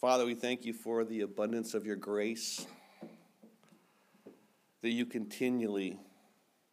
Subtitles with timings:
[0.00, 2.66] Father, we thank you for the abundance of your grace,
[4.80, 5.98] that you continually,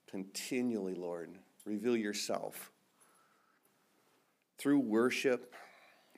[0.09, 1.31] continually, Lord,
[1.65, 2.71] reveal yourself
[4.57, 5.53] through worship,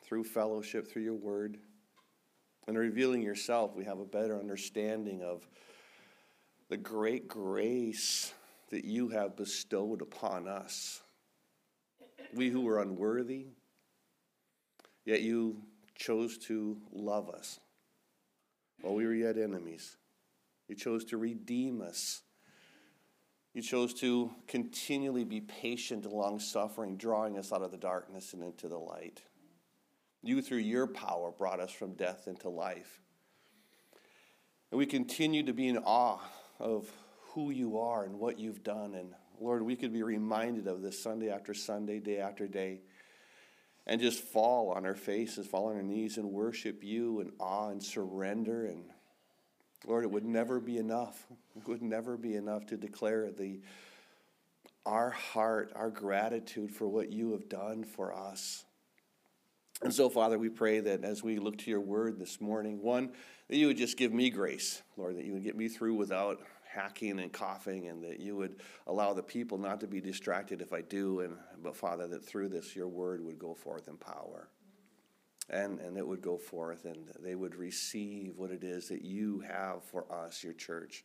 [0.05, 1.57] through fellowship, through your word.
[2.67, 5.47] And revealing yourself, we have a better understanding of
[6.69, 8.31] the great grace
[8.69, 11.01] that you have bestowed upon us.
[12.35, 13.47] We who were unworthy,
[15.05, 15.63] yet you
[15.99, 17.59] chose to love us
[18.81, 19.97] while we were yet enemies.
[20.67, 22.21] You chose to redeem us.
[23.53, 28.33] You chose to continually be patient and long suffering, drawing us out of the darkness
[28.33, 29.21] and into the light.
[30.21, 33.01] You, through your power, brought us from death into life.
[34.71, 36.19] And we continue to be in awe
[36.59, 36.89] of
[37.33, 38.93] who you are and what you've done.
[38.95, 42.81] And Lord, we could be reminded of this Sunday after Sunday, day after day,
[43.89, 47.69] and just fall on our faces, fall on our knees, and worship you in awe
[47.69, 48.67] and surrender.
[48.67, 48.83] And
[49.85, 51.25] Lord, it would never be enough.
[51.57, 53.59] It would never be enough to declare the
[54.85, 58.63] our heart, our gratitude for what you have done for us.
[59.81, 63.11] And so, Father, we pray that as we look to your word this morning, one,
[63.49, 66.39] that you would just give me grace, Lord, that you would get me through without
[66.69, 70.71] hacking and coughing, and that you would allow the people not to be distracted if
[70.71, 74.49] I do, and but Father, that through this your word would go forth in power.
[75.51, 79.39] And, and it would go forth and they would receive what it is that you
[79.39, 81.03] have for us, your church.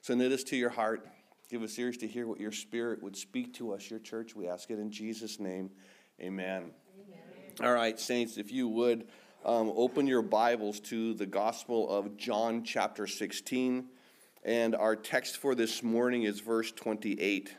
[0.00, 1.06] So knit us to your heart.
[1.50, 4.34] Give us ears to hear what your spirit would speak to us, your church.
[4.34, 5.70] We ask it in Jesus' name.
[6.18, 6.70] Amen.
[7.62, 9.06] All right, Saints, if you would
[9.44, 13.84] um, open your Bibles to the Gospel of John, chapter 16.
[14.44, 17.54] And our text for this morning is verse 28.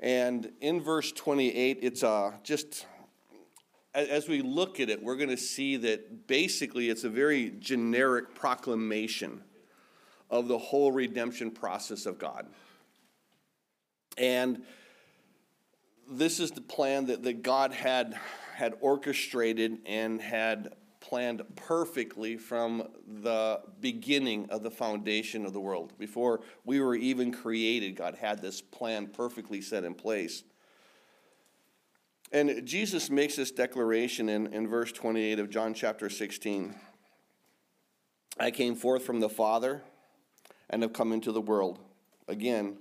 [0.00, 2.86] And in verse 28, it's uh, just,
[3.94, 8.34] as we look at it, we're going to see that basically it's a very generic
[8.34, 9.42] proclamation
[10.30, 12.46] of the whole redemption process of God.
[14.16, 14.62] And
[16.10, 18.18] this is the plan that, that God had
[18.54, 20.74] had orchestrated and had
[21.10, 25.92] planned perfectly from the beginning of the foundation of the world.
[25.98, 30.44] Before we were even created, God had this plan perfectly set in place.
[32.30, 36.76] And Jesus makes this declaration in, in verse 28 of John chapter 16
[38.38, 39.82] I came forth from the Father
[40.70, 41.80] and have come into the world.
[42.28, 42.78] Again,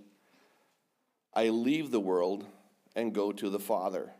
[1.34, 2.46] I leave the world
[2.96, 4.14] and go to the Father.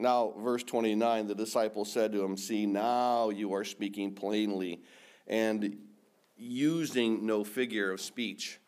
[0.00, 4.80] Now, verse 29 the disciples said to him, See, now you are speaking plainly
[5.26, 5.76] and
[6.36, 8.58] using no figure of speech.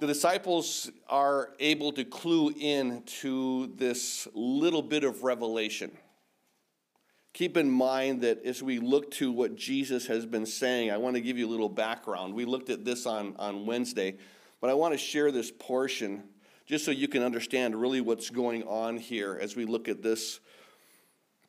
[0.00, 5.90] The disciples are able to clue in to this little bit of revelation.
[7.32, 11.16] Keep in mind that as we look to what Jesus has been saying, I want
[11.16, 12.34] to give you a little background.
[12.34, 14.18] We looked at this on, on Wednesday,
[14.60, 16.24] but I want to share this portion
[16.68, 20.38] just so you can understand really what's going on here as we look at this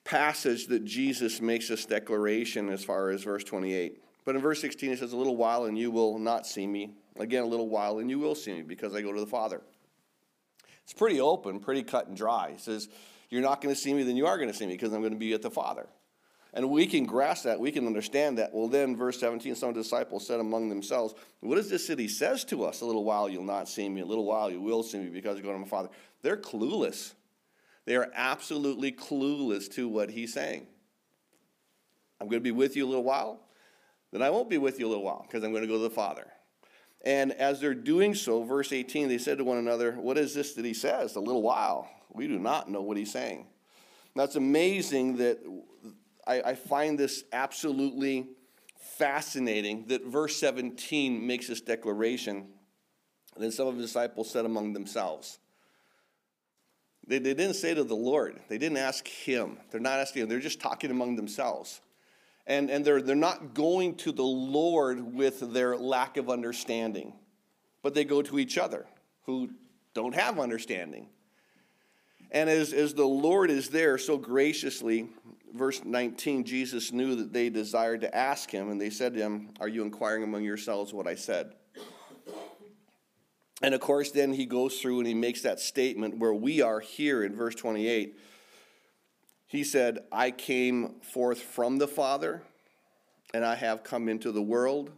[0.05, 4.01] passage that Jesus makes this declaration as far as verse 28.
[4.23, 6.93] But in verse 16, it says, A little while and you will not see me.
[7.17, 9.61] Again, a little while and you will see me because I go to the Father.
[10.83, 12.51] It's pretty open, pretty cut and dry.
[12.53, 12.87] He says,
[13.29, 15.01] You're not going to see me, then you are going to see me because I'm
[15.01, 15.87] going to be at the Father.
[16.53, 18.53] And we can grasp that, we can understand that.
[18.53, 22.63] Well, then, verse 17, some disciples said among themselves, What is this city says to
[22.63, 22.81] us?
[22.81, 25.37] A little while you'll not see me, a little while you will see me because
[25.37, 25.89] you go to my Father.
[26.23, 27.13] They're clueless.
[27.85, 30.67] They are absolutely clueless to what he's saying.
[32.19, 33.39] I'm going to be with you a little while,
[34.11, 35.83] then I won't be with you a little while because I'm going to go to
[35.83, 36.27] the Father.
[37.05, 40.53] And as they're doing so, verse 18, they said to one another, What is this
[40.53, 41.15] that he says?
[41.15, 41.89] A little while.
[42.11, 43.45] We do not know what he's saying.
[44.15, 45.39] Now, it's amazing that
[46.29, 48.27] I, I find this absolutely
[48.79, 52.47] fascinating that verse 17 makes this declaration.
[53.33, 55.39] And then some of the disciples said among themselves,
[57.07, 59.57] they, they didn't say to the Lord, they didn't ask him.
[59.71, 61.81] They're not asking him, they're just talking among themselves.
[62.45, 67.13] And, and they're, they're not going to the Lord with their lack of understanding,
[67.81, 68.85] but they go to each other
[69.25, 69.49] who
[69.93, 71.09] don't have understanding.
[72.31, 75.09] And as, as the Lord is there so graciously,
[75.53, 79.49] verse 19, Jesus knew that they desired to ask him, and they said to him,
[79.59, 81.53] Are you inquiring among yourselves what I said?
[83.61, 86.79] And of course, then he goes through and he makes that statement where we are
[86.79, 88.17] here in verse 28.
[89.47, 92.41] He said, I came forth from the Father,
[93.33, 94.91] and I have come into the world.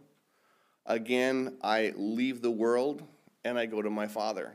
[0.86, 3.02] Again, I leave the world
[3.44, 4.52] and I go to my Father.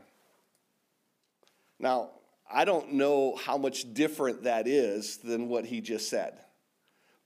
[1.78, 2.10] Now,
[2.50, 6.38] I don't know how much different that is than what he just said.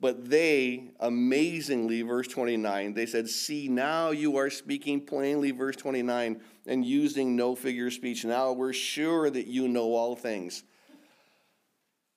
[0.00, 6.40] But they, amazingly, verse 29, they said, See, now you are speaking plainly, verse 29,
[6.66, 8.24] and using no figure of speech.
[8.24, 10.64] Now we're sure that you know all things.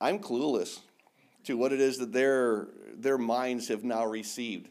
[0.02, 0.80] I'm clueless
[1.44, 4.68] to what it is that their, their minds have now received.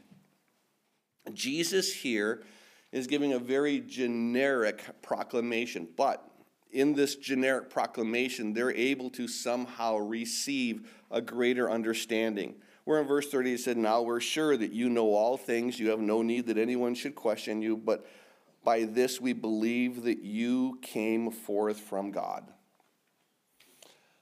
[1.32, 2.42] Jesus here
[2.90, 6.28] is giving a very generic proclamation, but
[6.74, 12.56] in this generic proclamation, they're able to somehow receive a greater understanding.
[12.84, 15.90] Where in verse 30 he said, Now we're sure that you know all things, you
[15.90, 18.06] have no need that anyone should question you, but
[18.64, 22.50] by this we believe that you came forth from God.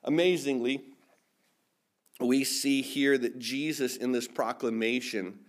[0.05, 0.83] Amazingly,
[2.21, 5.41] we see here that Jesus in this proclamation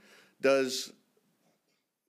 [0.42, 0.94] does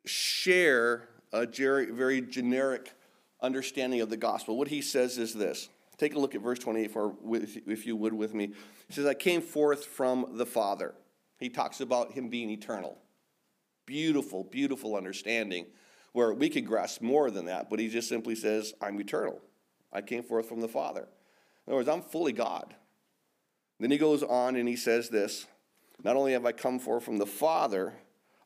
[0.06, 2.93] share a very generic
[3.41, 4.57] understanding of the gospel.
[4.57, 5.69] What he says is this.
[5.97, 6.91] Take a look at verse 28,
[7.67, 8.49] if you would, with me.
[8.89, 10.95] He says, I came forth from the Father.
[11.39, 12.99] He talks about him being eternal.
[13.87, 15.67] Beautiful, beautiful understanding
[16.13, 19.41] where we could grasp more than that, but he just simply says, I'm eternal.
[19.93, 21.03] I came forth from the Father.
[21.67, 22.75] In other words, I'm fully God.
[23.81, 25.47] Then he goes on and he says this
[26.03, 27.95] Not only have I come forth from the Father,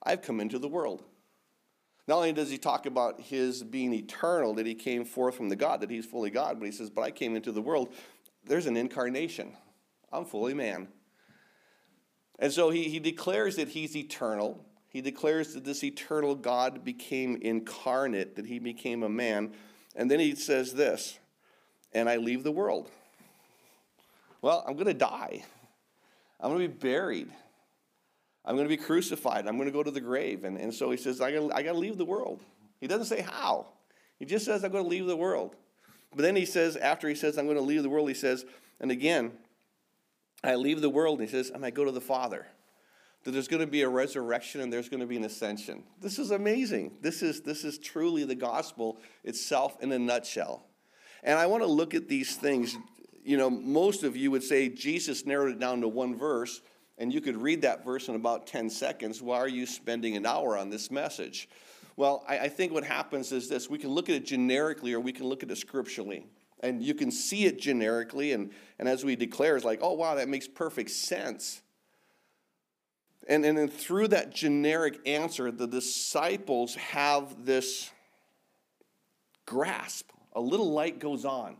[0.02, 1.04] I've come into the world.
[2.08, 5.56] Not only does he talk about his being eternal, that he came forth from the
[5.56, 7.92] God, that he's fully God, but he says, But I came into the world.
[8.46, 9.52] There's an incarnation.
[10.10, 10.88] I'm fully man.
[12.38, 14.64] And so he, he declares that he's eternal.
[14.88, 19.52] He declares that this eternal God became incarnate, that he became a man.
[19.94, 21.18] And then he says this,
[21.92, 22.90] and I leave the world.
[24.40, 25.44] Well, I'm going to die.
[26.40, 27.28] I'm going to be buried.
[28.48, 29.46] I'm going to be crucified.
[29.46, 30.44] I'm going to go to the grave.
[30.44, 32.40] And, and so he says, I got, I got to leave the world.
[32.80, 33.66] He doesn't say how.
[34.18, 35.54] He just says, I'm going to leave the world.
[36.16, 38.46] But then he says, after he says, I'm going to leave the world, he says,
[38.80, 39.32] and again,
[40.42, 42.46] I leave the world, and he says, and I go to the Father.
[43.24, 45.82] That there's going to be a resurrection and there's going to be an ascension.
[46.00, 46.92] This is amazing.
[47.02, 50.64] This is, this is truly the gospel itself in a nutshell.
[51.22, 52.78] And I want to look at these things.
[53.22, 56.62] You know, most of you would say Jesus narrowed it down to one verse
[56.98, 59.22] and you could read that verse in about 10 seconds.
[59.22, 61.48] Why are you spending an hour on this message?
[61.96, 65.00] Well, I, I, think what happens is this we can look at it generically or
[65.00, 66.26] we can look at it scripturally.
[66.60, 68.50] And you can see it generically, and,
[68.80, 71.62] and as we declare, it's like, oh, wow, that makes perfect sense.
[73.28, 77.92] And, and then through that generic answer, the disciples have this
[79.46, 80.10] grasp.
[80.32, 81.56] A little light goes on.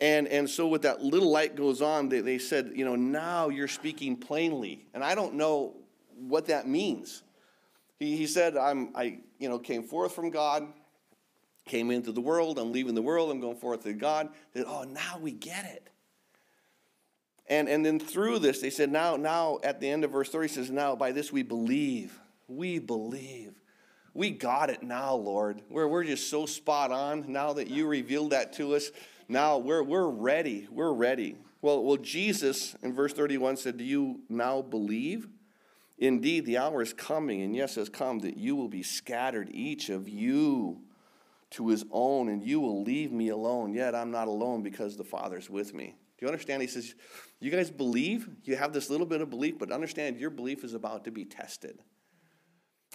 [0.00, 3.48] And, and so, with that little light goes on, they, they said, You know, now
[3.48, 4.86] you're speaking plainly.
[4.94, 5.74] And I don't know
[6.16, 7.22] what that means.
[7.98, 10.66] He, he said, I'm, I you know, came forth from God,
[11.66, 14.28] came into the world, I'm leaving the world, I'm going forth to God.
[14.52, 15.90] They said, Oh, now we get it.
[17.48, 20.48] And, and then through this, they said, now, now at the end of verse 30,
[20.48, 22.18] says, Now by this we believe.
[22.46, 23.54] We believe.
[24.14, 25.62] We got it now, Lord.
[25.70, 28.90] We're, we're just so spot on now that you revealed that to us
[29.28, 30.66] now we're, we're ready.
[30.70, 31.36] We're ready.
[31.60, 35.28] Well, well, Jesus in verse 31 said, Do you now believe?
[35.98, 39.88] Indeed, the hour is coming, and yes, has come, that you will be scattered, each
[39.88, 40.80] of you
[41.50, 43.74] to his own, and you will leave me alone.
[43.74, 45.96] Yet I'm not alone because the Father's with me.
[46.16, 46.62] Do you understand?
[46.62, 46.94] He says,
[47.40, 48.28] You guys believe?
[48.44, 51.24] You have this little bit of belief, but understand your belief is about to be
[51.24, 51.80] tested.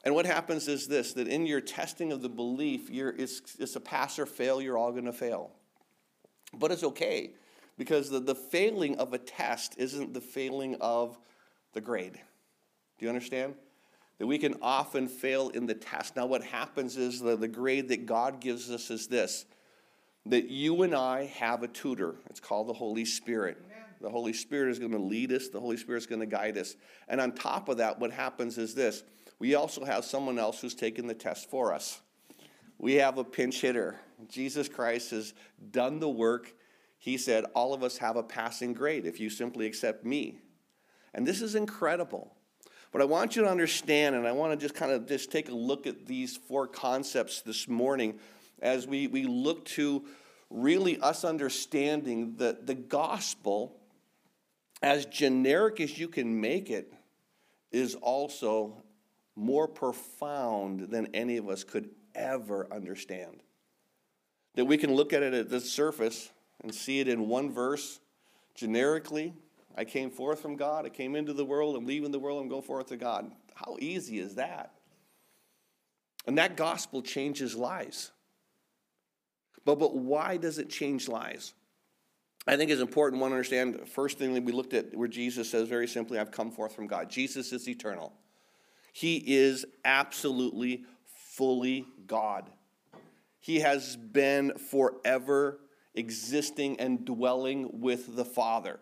[0.06, 3.76] And what happens is this that in your testing of the belief, you're, it's, it's
[3.76, 5.52] a pass or fail, you're all going to fail.
[6.54, 7.32] But it's okay
[7.78, 11.18] because the, the failing of a test isn't the failing of
[11.74, 12.20] the grade.
[12.98, 13.56] Do you understand?
[14.20, 16.16] That we can often fail in the test.
[16.16, 19.46] Now, what happens is the, the grade that God gives us is this
[20.26, 22.16] that you and I have a tutor.
[22.30, 23.58] It's called the Holy Spirit.
[23.66, 23.84] Amen.
[24.00, 26.58] The Holy Spirit is going to lead us, the Holy Spirit is going to guide
[26.58, 26.76] us.
[27.10, 29.04] And on top of that, what happens is this
[29.40, 32.00] we also have someone else who's taken the test for us.
[32.78, 34.00] We have a pinch hitter.
[34.30, 35.34] Jesus Christ has
[35.72, 36.54] done the work.
[36.98, 40.40] He said, All of us have a passing grade if you simply accept me.
[41.14, 42.36] And this is incredible.
[42.92, 45.50] But I want you to understand, and I want to just kind of just take
[45.50, 48.20] a look at these four concepts this morning
[48.62, 50.06] as we, we look to
[50.50, 53.76] really us understanding that the gospel,
[54.82, 56.94] as generic as you can make it,
[57.72, 58.84] is also
[59.36, 63.43] more profound than any of us could ever understand.
[64.56, 66.30] That we can look at it at the surface
[66.62, 68.00] and see it in one verse
[68.56, 69.34] generically.
[69.76, 70.86] I came forth from God.
[70.86, 71.76] I came into the world.
[71.76, 72.42] I'm leaving the world.
[72.42, 73.32] I'm going forth to God.
[73.56, 74.74] How easy is that?
[76.26, 78.12] And that gospel changes lives.
[79.66, 81.54] But, but why does it change lives?
[82.46, 83.88] I think it's important one to understand.
[83.88, 86.88] First thing that we looked at where Jesus says very simply, I've come forth from
[86.88, 87.10] God.
[87.10, 88.14] Jesus is eternal.
[88.92, 92.50] He is absolutely, fully God.
[93.44, 95.60] He has been forever
[95.96, 98.80] existing and dwelling with the Father.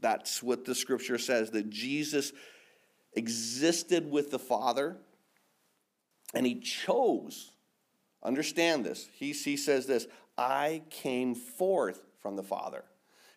[0.00, 2.32] That's what the scripture says that Jesus
[3.12, 4.96] existed with the Father
[6.32, 7.50] and he chose.
[8.22, 9.10] Understand this.
[9.12, 10.06] He, he says this
[10.38, 12.84] I came forth from the Father.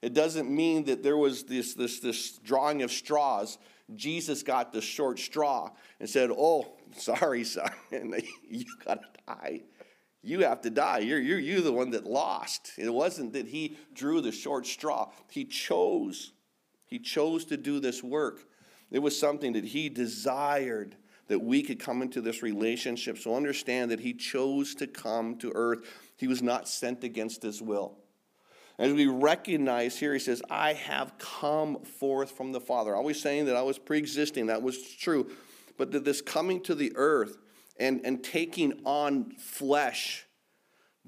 [0.02, 3.58] It doesn't mean that there was this, this, this drawing of straws.
[3.94, 7.70] Jesus got the short straw and said, Oh, sorry, son,
[8.50, 9.64] you got to die.
[10.24, 11.00] You have to die.
[11.00, 12.74] You're, you're, you're the one that lost.
[12.78, 16.34] It wasn't that he drew the short straw, he chose.
[16.86, 18.44] He chose to do this work.
[18.92, 20.98] It was something that he desired
[21.28, 23.18] that we could come into this relationship.
[23.18, 25.80] So understand that he chose to come to earth.
[26.18, 27.98] He was not sent against his will.
[28.78, 32.94] As we recognize here, he says, I have come forth from the Father.
[32.94, 35.32] Always saying that I was pre existing, that was true.
[35.78, 37.38] But that this coming to the earth
[37.82, 40.26] and, and taking on flesh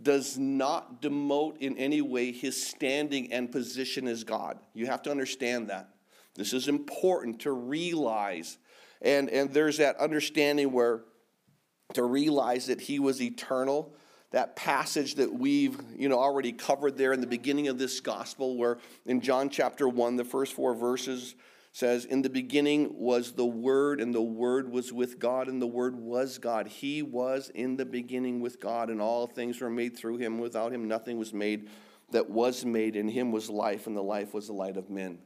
[0.01, 4.57] does not demote in any way his standing and position as God.
[4.73, 5.89] You have to understand that.
[6.35, 8.57] This is important to realize.
[9.03, 11.01] And, and there's that understanding where
[11.93, 13.93] to realize that he was eternal
[14.31, 18.57] that passage that we've you know already covered there in the beginning of this gospel
[18.57, 21.35] where in john chapter 1 the first four verses
[21.73, 25.67] says in the beginning was the word and the word was with god and the
[25.67, 26.67] word was god.
[26.67, 30.37] He was in the beginning with god and all things were made through him.
[30.37, 31.69] Without him nothing was made
[32.11, 32.95] that was made.
[32.95, 35.17] In him was life and the life was the light of men.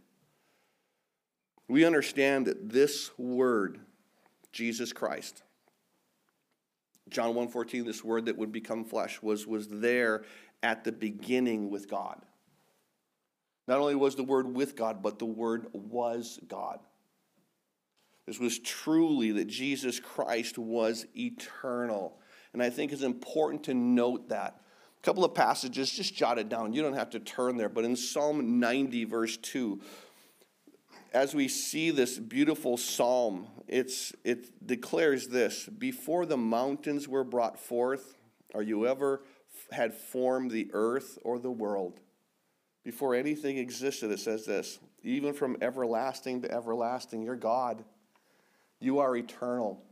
[1.68, 3.80] We understand that this word
[4.54, 5.44] jesus christ
[7.10, 10.24] John 1:14, this word that would become flesh, was, was there
[10.62, 12.22] at the beginning with God.
[13.68, 16.80] Not only was the word with God, but the word was God.
[18.26, 22.18] This was truly that Jesus Christ was eternal.
[22.54, 24.62] And I think it's important to note that.
[25.00, 26.74] A couple of passages, just jot it down.
[26.74, 29.80] You don't have to turn there, but in Psalm 90, verse 2,
[31.14, 37.60] as we see this beautiful psalm, it's, it declares this Before the mountains were brought
[37.60, 38.18] forth,
[38.54, 39.22] or you ever
[39.72, 42.00] had formed the earth or the world,
[42.88, 47.84] before anything existed, it says this even from everlasting to everlasting, you're God.
[48.80, 49.84] You are eternal.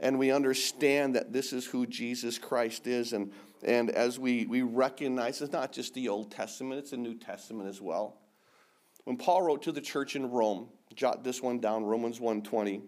[0.00, 3.12] And we understand that this is who Jesus Christ is.
[3.12, 3.30] And,
[3.62, 7.68] and as we, we recognize, it's not just the Old Testament, it's the New Testament
[7.68, 8.16] as well.
[9.04, 10.66] When Paul wrote to the church in Rome,
[10.96, 12.82] jot this one down, Romans 1:20.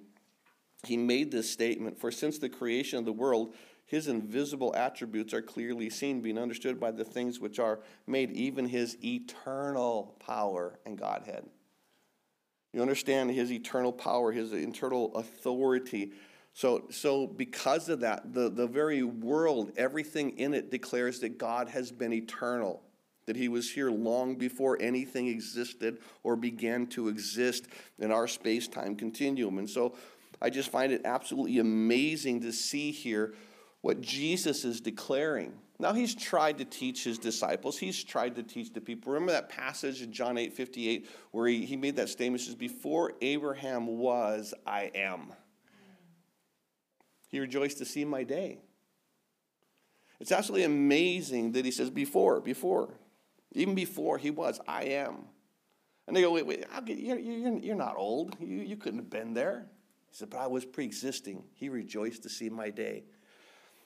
[0.85, 3.55] He made this statement, for since the creation of the world,
[3.89, 8.67] his invisible attributes are clearly seen, being understood by the things which are made, even
[8.67, 11.49] his eternal power and Godhead.
[12.75, 16.13] You understand his eternal power, his eternal authority.
[16.53, 21.71] So, so because of that, the, the very world, everything in it declares that God
[21.71, 22.83] has been eternal
[23.25, 27.69] that he was here long before anything existed or began to exist
[27.99, 29.59] in our space time continuum.
[29.59, 29.95] And so
[30.41, 33.35] I just find it absolutely amazing to see here
[33.81, 35.53] what Jesus is declaring.
[35.81, 39.13] Now, he's tried to teach his disciples, he's tried to teach the people.
[39.13, 42.41] Remember that passage in John 8 58 where he, he made that statement?
[42.41, 45.33] He says, Before Abraham was, I am.
[47.29, 48.59] He rejoiced to see my day.
[50.19, 52.95] It's absolutely amazing that he says, Before, before.
[53.53, 55.25] Even before he was, I am.
[56.07, 58.37] And they go, wait, wait, you're, you're, you're not old.
[58.41, 59.67] You, you couldn't have been there.
[60.11, 61.45] He said, but I was pre existing.
[61.55, 63.05] He rejoiced to see my day.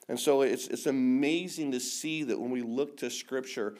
[0.09, 3.75] And so it's, it's amazing to see that when we look to Scripture,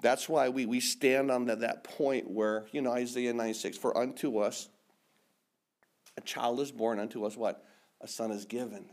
[0.00, 3.96] that's why we, we stand on the, that point where, you know, Isaiah 96, for
[3.96, 4.68] unto us
[6.16, 7.64] a child is born, unto us what?
[8.00, 8.86] A son is given.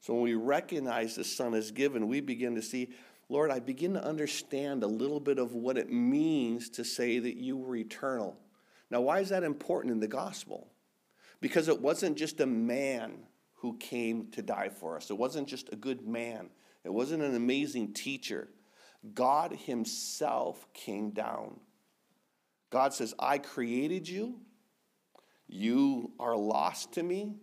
[0.00, 2.90] So when we recognize the son is given, we begin to see
[3.28, 7.36] Lord, I begin to understand a little bit of what it means to say that
[7.36, 8.36] you were eternal.
[8.90, 10.68] Now, why is that important in the gospel?
[11.40, 13.20] Because it wasn't just a man
[13.62, 16.50] who came to die for us, it wasn't just a good man,
[16.84, 18.48] it wasn't an amazing teacher.
[19.14, 21.58] God Himself came down.
[22.70, 24.40] God says, I created you.
[25.46, 27.34] You are lost to me,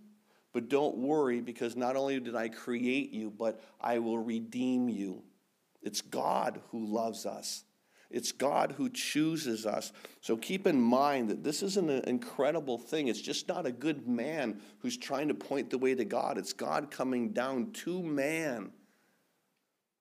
[0.54, 5.24] but don't worry because not only did I create you, but I will redeem you.
[5.82, 7.64] It's God who loves us.
[8.10, 9.92] It's God who chooses us.
[10.22, 13.08] So keep in mind that this is an incredible thing.
[13.08, 16.38] It's just not a good man who's trying to point the way to God.
[16.38, 18.72] It's God coming down to man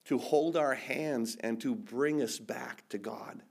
[0.06, 3.42] to hold our hands and to bring us back to God.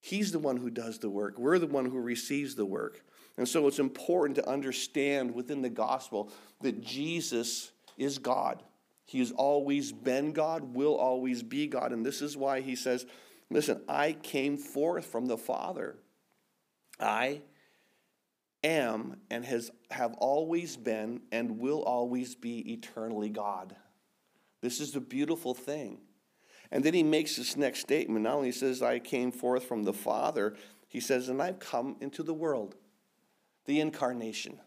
[0.00, 1.38] He's the one who does the work.
[1.38, 3.04] We're the one who receives the work.
[3.36, 8.62] And so it's important to understand within the gospel that Jesus is God.
[9.06, 11.92] He has always been God, will always be God.
[11.92, 13.06] And this is why he says,
[13.48, 15.96] Listen, I came forth from the Father.
[16.98, 17.42] I
[18.64, 23.76] am and has have always been and will always be eternally God.
[24.60, 26.00] This is the beautiful thing.
[26.72, 28.24] And then he makes this next statement.
[28.24, 30.56] Not only says, I came forth from the Father,
[30.88, 32.74] he says, and I've come into the world.
[33.66, 34.58] The incarnation.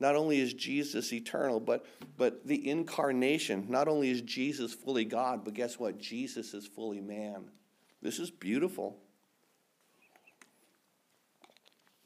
[0.00, 1.86] Not only is Jesus eternal, but,
[2.16, 5.98] but the incarnation, not only is Jesus fully God, but guess what?
[5.98, 7.44] Jesus is fully man.
[8.02, 8.96] This is beautiful.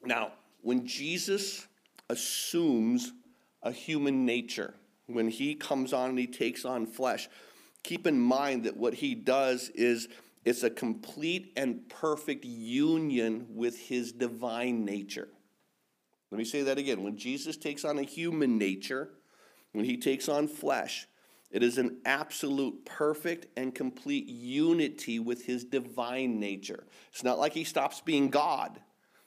[0.05, 1.67] Now, when Jesus
[2.09, 3.13] assumes
[3.63, 4.75] a human nature,
[5.07, 7.29] when he comes on and he takes on flesh,
[7.83, 10.09] keep in mind that what he does is
[10.45, 15.29] it's a complete and perfect union with his divine nature.
[16.31, 17.03] Let me say that again.
[17.03, 19.11] When Jesus takes on a human nature,
[19.73, 21.07] when he takes on flesh,
[21.51, 26.87] it is an absolute, perfect, and complete unity with his divine nature.
[27.11, 28.81] It's not like he stops being God,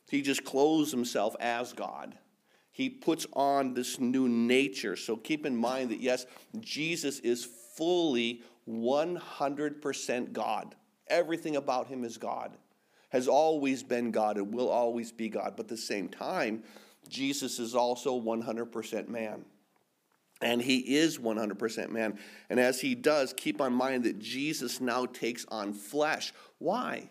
[0.09, 2.17] he just clothes himself as God.
[2.73, 4.95] He puts on this new nature.
[4.95, 6.25] So keep in mind that, yes,
[6.59, 10.75] Jesus is fully 100% God.
[11.07, 12.57] Everything about him is God,
[13.09, 15.53] has always been God, and will always be God.
[15.57, 16.63] But at the same time,
[17.11, 19.45] Jesus is also 100% man.
[20.41, 22.17] And he is 100% man.
[22.49, 26.33] And as he does, keep on mind that Jesus now takes on flesh.
[26.57, 27.09] Why?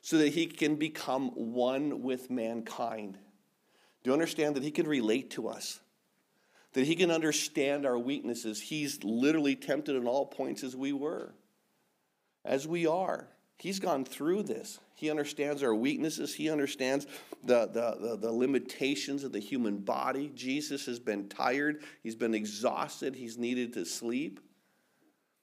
[0.00, 3.18] So that he can become one with mankind.
[4.02, 5.80] Do you understand that he can relate to us?
[6.72, 8.60] That he can understand our weaknesses.
[8.60, 11.34] He's literally tempted in all points as we were,
[12.44, 13.28] as we are.
[13.58, 14.78] He's gone through this.
[14.94, 16.34] He understands our weaknesses.
[16.34, 17.06] He understands
[17.42, 20.30] the, the, the, the, limitations of the human body.
[20.34, 21.82] Jesus has been tired.
[22.02, 23.16] He's been exhausted.
[23.16, 24.40] He's needed to sleep.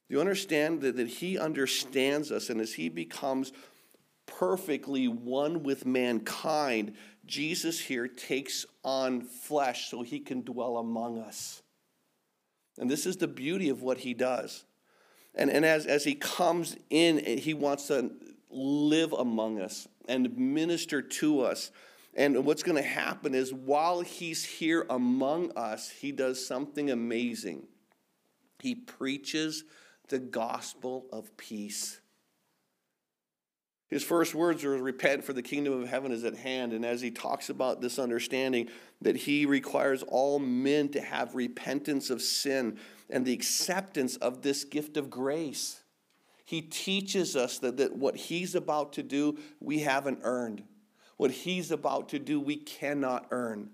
[0.07, 2.49] Do you understand that, that he understands us?
[2.49, 3.51] And as he becomes
[4.25, 11.61] perfectly one with mankind, Jesus here takes on flesh so he can dwell among us.
[12.77, 14.63] And this is the beauty of what he does.
[15.35, 18.11] And, and as, as he comes in, he wants to
[18.51, 21.71] live among us and minister to us.
[22.13, 27.67] And what's going to happen is while he's here among us, he does something amazing.
[28.59, 29.63] He preaches
[30.09, 32.01] the gospel of peace.
[33.87, 36.71] His first words are repent for the kingdom of heaven is at hand.
[36.71, 38.69] And as he talks about this understanding
[39.01, 42.77] that he requires all men to have repentance of sin
[43.09, 45.80] and the acceptance of this gift of grace.
[46.51, 50.63] He teaches us that, that what he's about to do, we haven't earned.
[51.15, 53.69] What he's about to do, we cannot earn.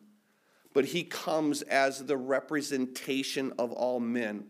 [0.76, 4.46] But he comes as the representation of all men.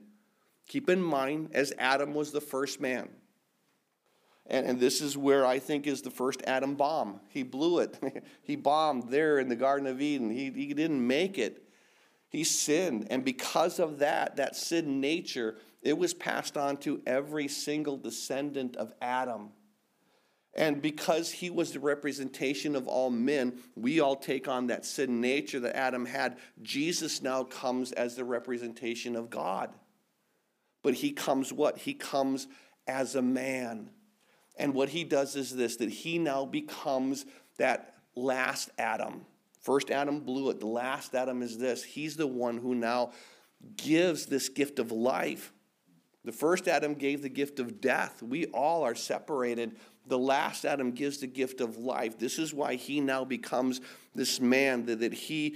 [0.67, 3.07] Keep in mind, as Adam was the first man.
[4.45, 7.21] And, and this is where I think is the first atom bomb.
[7.29, 7.97] He blew it.
[8.43, 10.29] he bombed there in the Garden of Eden.
[10.31, 11.63] He, he didn't make it.
[12.27, 13.07] He sinned.
[13.09, 15.55] And because of that, that sin nature,
[15.87, 19.49] it was passed on to every single descendant of Adam.
[20.53, 25.21] And because he was the representation of all men, we all take on that sin
[25.21, 26.37] nature that Adam had.
[26.61, 29.69] Jesus now comes as the representation of God.
[30.81, 31.77] But he comes what?
[31.77, 32.47] He comes
[32.87, 33.91] as a man.
[34.57, 37.25] And what he does is this that he now becomes
[37.57, 39.25] that last Adam
[39.67, 40.61] First Adam blew it.
[40.61, 41.83] The last Adam is this.
[41.83, 43.11] He's the one who now
[43.75, 45.51] gives this gift of life.
[46.27, 48.21] The first Adam gave the gift of death.
[48.21, 49.77] We all are separated.
[50.07, 52.19] The last Adam gives the gift of life.
[52.19, 53.79] This is why he now becomes
[54.13, 55.55] this man, that, that he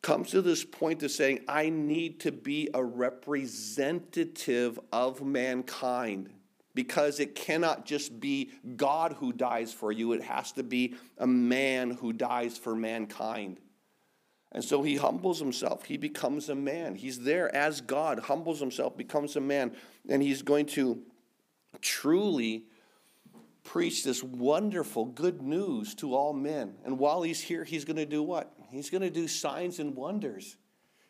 [0.00, 6.30] comes to this point of saying, I need to be a representative of mankind
[6.76, 11.26] because it cannot just be God who dies for you, it has to be a
[11.26, 13.58] man who dies for mankind.
[14.52, 15.84] And so he humbles himself.
[15.84, 16.94] He becomes a man.
[16.94, 19.72] He's there as God, humbles himself, becomes a man,
[20.08, 21.02] and he's going to
[21.80, 22.66] truly
[23.64, 26.74] preach this wonderful good news to all men.
[26.84, 28.52] And while he's here, he's going to do what?
[28.70, 30.56] He's going to do signs and wonders.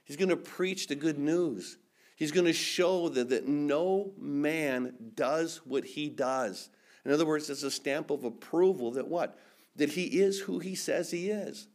[0.05, 1.79] He's going to preach the good news.
[2.15, 6.69] He's going to show that, that no man does what he does.
[7.05, 9.39] In other words, it's a stamp of approval that what?
[9.75, 11.67] That he is who he says he is.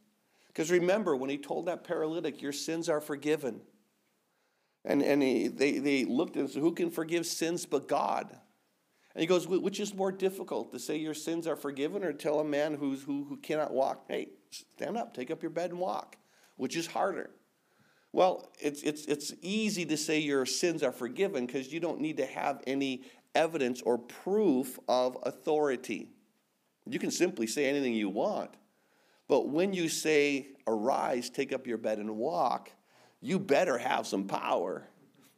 [0.58, 3.60] Because remember, when he told that paralytic, Your sins are forgiven.
[4.84, 8.28] And, and he, they, they looked and said, Who can forgive sins but God?
[9.14, 12.40] And he goes, which is more difficult, to say your sins are forgiven or tell
[12.40, 15.78] a man who's, who, who cannot walk, hey, stand up, take up your bed and
[15.78, 16.16] walk?
[16.56, 17.30] Which is harder?
[18.12, 22.16] Well, it's, it's, it's easy to say your sins are forgiven because you don't need
[22.16, 23.02] to have any
[23.36, 26.08] evidence or proof of authority.
[26.84, 28.56] You can simply say anything you want.
[29.28, 32.72] But when you say, arise, take up your bed and walk,
[33.20, 34.88] you better have some power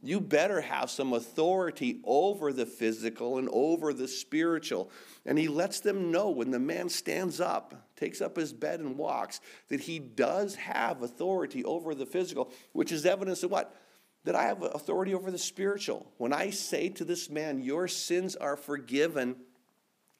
[0.03, 4.91] you better have some authority over the physical and over the spiritual.
[5.27, 8.97] And he lets them know when the man stands up, takes up his bed and
[8.97, 13.77] walks, that he does have authority over the physical, which is evidence of what?
[14.25, 16.11] That I have authority over the spiritual.
[16.17, 19.37] When I say to this man, Your sins are forgiven,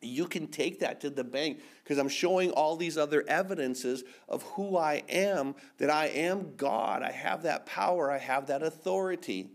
[0.03, 4.43] you can take that to the bank because I'm showing all these other evidences of
[4.43, 7.03] who I am, that I am God.
[7.03, 9.51] I have that power, I have that authority.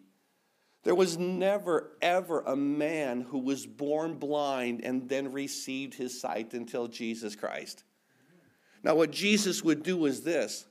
[0.84, 6.54] There was never, ever a man who was born blind and then received his sight
[6.54, 7.84] until Jesus Christ.
[8.84, 10.68] Now, what Jesus would do is this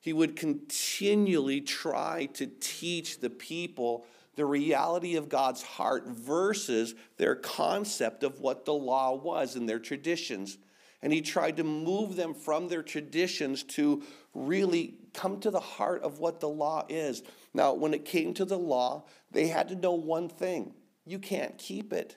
[0.00, 4.06] he would continually try to teach the people
[4.40, 9.78] the reality of God's heart versus their concept of what the law was and their
[9.78, 10.56] traditions.
[11.02, 16.02] And he tried to move them from their traditions to really come to the heart
[16.04, 17.22] of what the law is.
[17.52, 20.72] Now, when it came to the law, they had to know one thing
[21.04, 22.16] you can't keep it.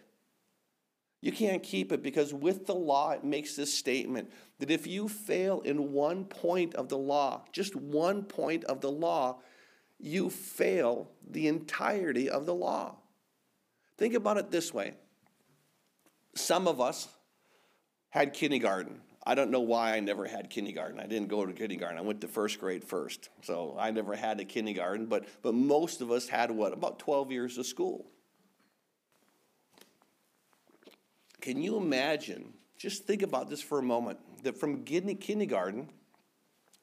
[1.20, 5.10] You can't keep it because with the law, it makes this statement that if you
[5.10, 9.42] fail in one point of the law, just one point of the law,
[10.04, 12.96] you fail the entirety of the law.
[13.98, 14.96] Think about it this way
[16.36, 17.08] some of us
[18.10, 19.00] had kindergarten.
[19.26, 21.00] I don't know why I never had kindergarten.
[21.00, 21.98] I didn't go to kindergarten.
[21.98, 23.30] I went to first grade first.
[23.44, 26.74] So I never had a kindergarten, but, but most of us had what?
[26.74, 28.06] About 12 years of school.
[31.40, 32.54] Can you imagine?
[32.78, 35.88] Just think about this for a moment that from kindergarten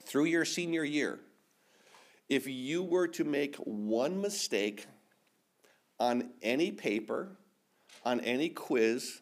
[0.05, 1.21] through your senior year,
[2.31, 4.87] if you were to make one mistake
[5.99, 7.37] on any paper,
[8.05, 9.21] on any quiz,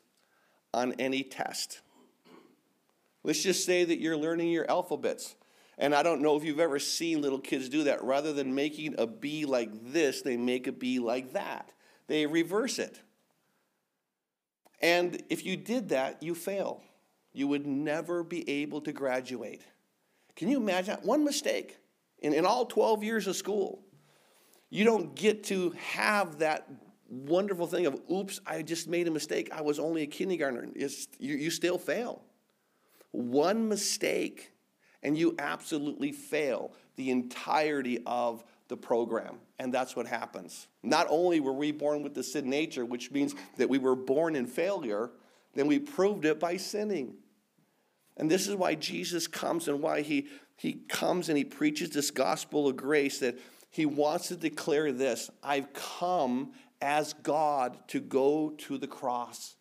[0.73, 1.81] on any test,
[3.29, 5.37] Let's just say that you're learning your alphabets.
[5.77, 8.03] And I don't know if you've ever seen little kids do that.
[8.03, 11.71] Rather than making a B like this, they make a B like that.
[12.07, 13.01] They reverse it.
[14.81, 16.83] And if you did that, you fail.
[17.35, 19.63] You would never be able to graduate.
[20.35, 20.97] Can you imagine?
[21.03, 21.77] One mistake
[22.21, 23.83] in, in all 12 years of school.
[24.71, 26.69] You don't get to have that
[27.09, 29.51] wonderful thing of, oops, I just made a mistake.
[29.53, 30.69] I was only a kindergartner.
[30.75, 32.23] It's, you, you still fail.
[33.13, 34.53] One mistake,
[35.03, 39.39] and you absolutely fail the entirety of the program.
[39.59, 40.69] And that's what happens.
[40.83, 44.37] Not only were we born with the sin nature, which means that we were born
[44.37, 45.11] in failure,
[45.55, 47.15] then we proved it by sinning.
[48.19, 50.27] And this is why Jesus comes and why he,
[50.59, 53.39] he comes and he preaches this gospel of grace that
[53.71, 59.55] he wants to declare this I've come as God to go to the cross.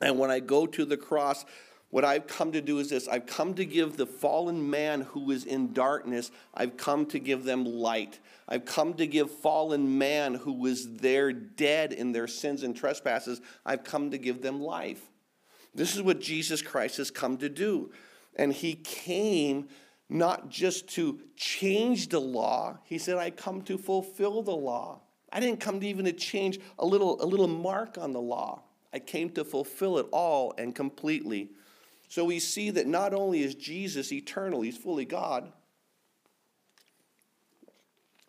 [0.00, 1.44] And when I go to the cross,
[1.90, 5.30] what I've come to do is this I've come to give the fallen man who
[5.30, 8.18] is in darkness, I've come to give them light.
[8.48, 13.42] I've come to give fallen man who was there dead in their sins and trespasses,
[13.66, 15.02] I've come to give them life.
[15.74, 17.92] This is what Jesus Christ has come to do.
[18.36, 19.68] And he came
[20.08, 25.00] not just to change the law, he said, I come to fulfill the law.
[25.30, 28.62] I didn't come to even to change a little, a little mark on the law.
[28.92, 31.50] I came to fulfill it all and completely.
[32.08, 35.52] So we see that not only is Jesus eternal, he's fully God,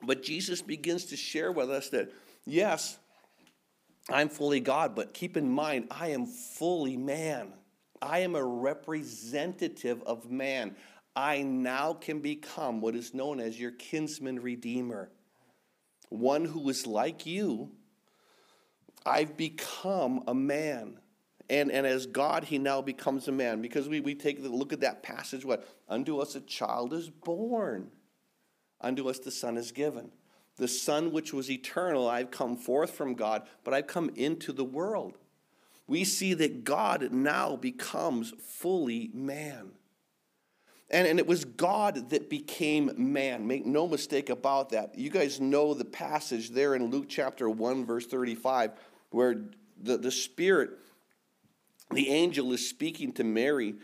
[0.03, 2.11] but Jesus begins to share with us that,
[2.45, 2.97] yes,
[4.09, 7.53] I'm fully God, but keep in mind, I am fully man.
[8.01, 10.75] I am a representative of man.
[11.19, 15.11] I now can become what is known as your kinsman redeemer,
[16.07, 17.71] one who is like you.
[19.05, 20.97] I've become a man.
[21.49, 23.61] And, and as God, he now becomes a man.
[23.61, 25.67] Because we, we take a look at that passage what?
[25.89, 27.91] Unto us a child is born,
[28.79, 30.11] unto us the Son is given.
[30.55, 34.63] The Son which was eternal, I've come forth from God, but I've come into the
[34.63, 35.17] world.
[35.85, 39.71] We see that God now becomes fully man.
[40.91, 43.45] And, and it was God that became man.
[43.45, 44.97] Make no mistake about that.
[44.97, 48.71] You guys know the passage there in Luke chapter 1, verse 35,
[49.11, 49.41] where
[49.81, 50.71] the, the Spirit
[51.91, 53.75] the angel is speaking to Mary,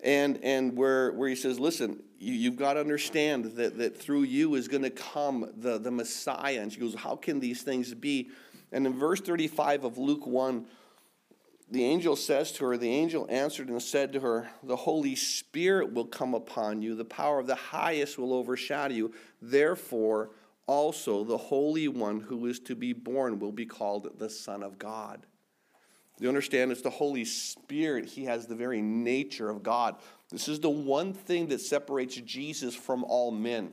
[0.00, 4.24] and, and where, where he says, Listen, you, you've got to understand that, that through
[4.24, 6.60] you is going to come the, the Messiah.
[6.60, 8.30] And she goes, How can these things be?
[8.70, 10.66] And in verse 35 of Luke 1,
[11.70, 15.92] the angel says to her, The angel answered and said to her, The Holy Spirit
[15.92, 19.14] will come upon you, the power of the highest will overshadow you.
[19.40, 20.30] Therefore,
[20.66, 24.78] also the Holy One who is to be born will be called the Son of
[24.78, 25.26] God.
[26.20, 26.70] You understand?
[26.70, 28.06] It's the Holy Spirit.
[28.06, 29.96] He has the very nature of God.
[30.30, 33.72] This is the one thing that separates Jesus from all men.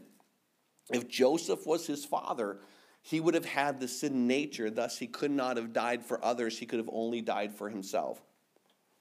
[0.91, 2.59] If Joseph was his father,
[3.01, 6.59] he would have had the sin nature, thus, he could not have died for others.
[6.59, 8.21] He could have only died for himself.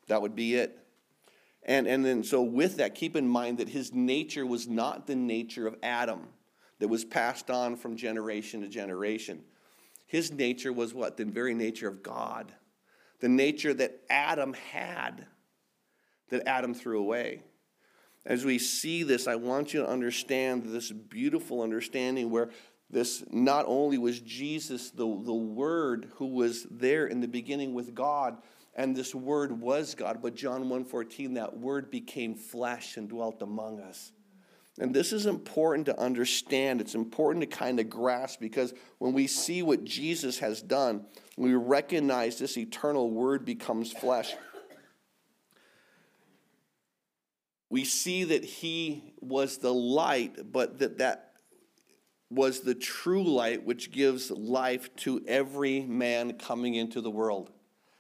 [0.08, 0.78] That would be it.
[1.62, 5.14] And, and then, so with that, keep in mind that his nature was not the
[5.14, 6.28] nature of Adam
[6.78, 9.42] that was passed on from generation to generation.
[10.06, 11.18] His nature was what?
[11.18, 12.52] The very nature of God,
[13.20, 15.26] the nature that Adam had,
[16.30, 17.42] that Adam threw away.
[18.24, 22.50] As we see this, I want you to understand this beautiful understanding where
[22.90, 27.94] this not only was Jesus, the, the Word, who was there in the beginning with
[27.94, 28.38] God,
[28.74, 33.81] and this Word was God, but John 1.14, that Word became flesh and dwelt among
[33.81, 34.12] us.
[34.79, 36.81] And this is important to understand.
[36.81, 41.05] It's important to kind of grasp because when we see what Jesus has done,
[41.37, 44.35] we recognize this eternal Word becomes flesh.
[47.68, 51.29] We see that He was the light, but that that
[52.30, 57.50] was the true light which gives life to every man coming into the world.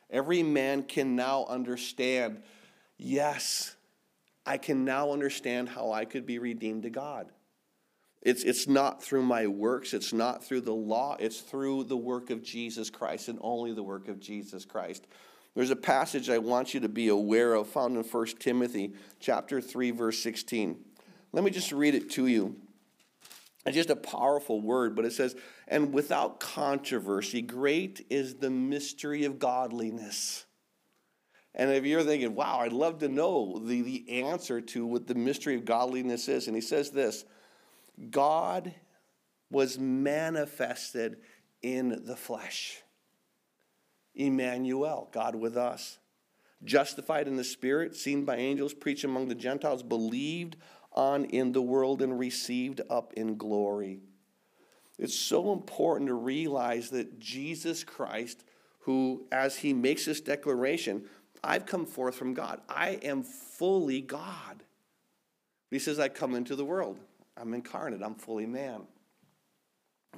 [0.08, 2.42] Every man can now understand
[2.96, 3.74] yes,
[4.46, 7.30] I can now understand how I could be redeemed to God.
[8.22, 12.30] It's, it's not through my works, it's not through the law, it's through the work
[12.30, 15.06] of Jesus Christ and only the work of Jesus Christ.
[15.54, 19.60] There's a passage I want you to be aware of found in 1 Timothy chapter
[19.60, 20.76] 3 verse 16.
[21.32, 22.56] Let me just read it to you.
[23.66, 25.36] It's just a powerful word, but it says,
[25.68, 30.46] and without controversy, great is the mystery of godliness.
[31.54, 35.14] And if you're thinking, wow, I'd love to know the, the answer to what the
[35.14, 37.24] mystery of godliness is, and he says this
[38.10, 38.74] God
[39.50, 41.18] was manifested
[41.60, 42.82] in the flesh.
[44.14, 45.98] Emmanuel, God with us.
[46.62, 50.56] Justified in the Spirit, seen by angels, preached among the Gentiles, believed
[50.92, 54.00] on in the world and received up in glory.
[54.98, 58.44] It's so important to realize that Jesus Christ,
[58.80, 61.04] who, as he makes this declaration,
[61.42, 62.60] I've come forth from God.
[62.68, 64.62] I am fully God.
[65.70, 66.98] He says, I come into the world.
[67.36, 68.02] I'm incarnate.
[68.02, 68.82] I'm fully man.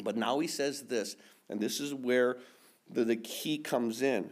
[0.02, 1.16] But now he says this,
[1.48, 2.38] and this is where
[2.90, 4.30] the, the key comes in.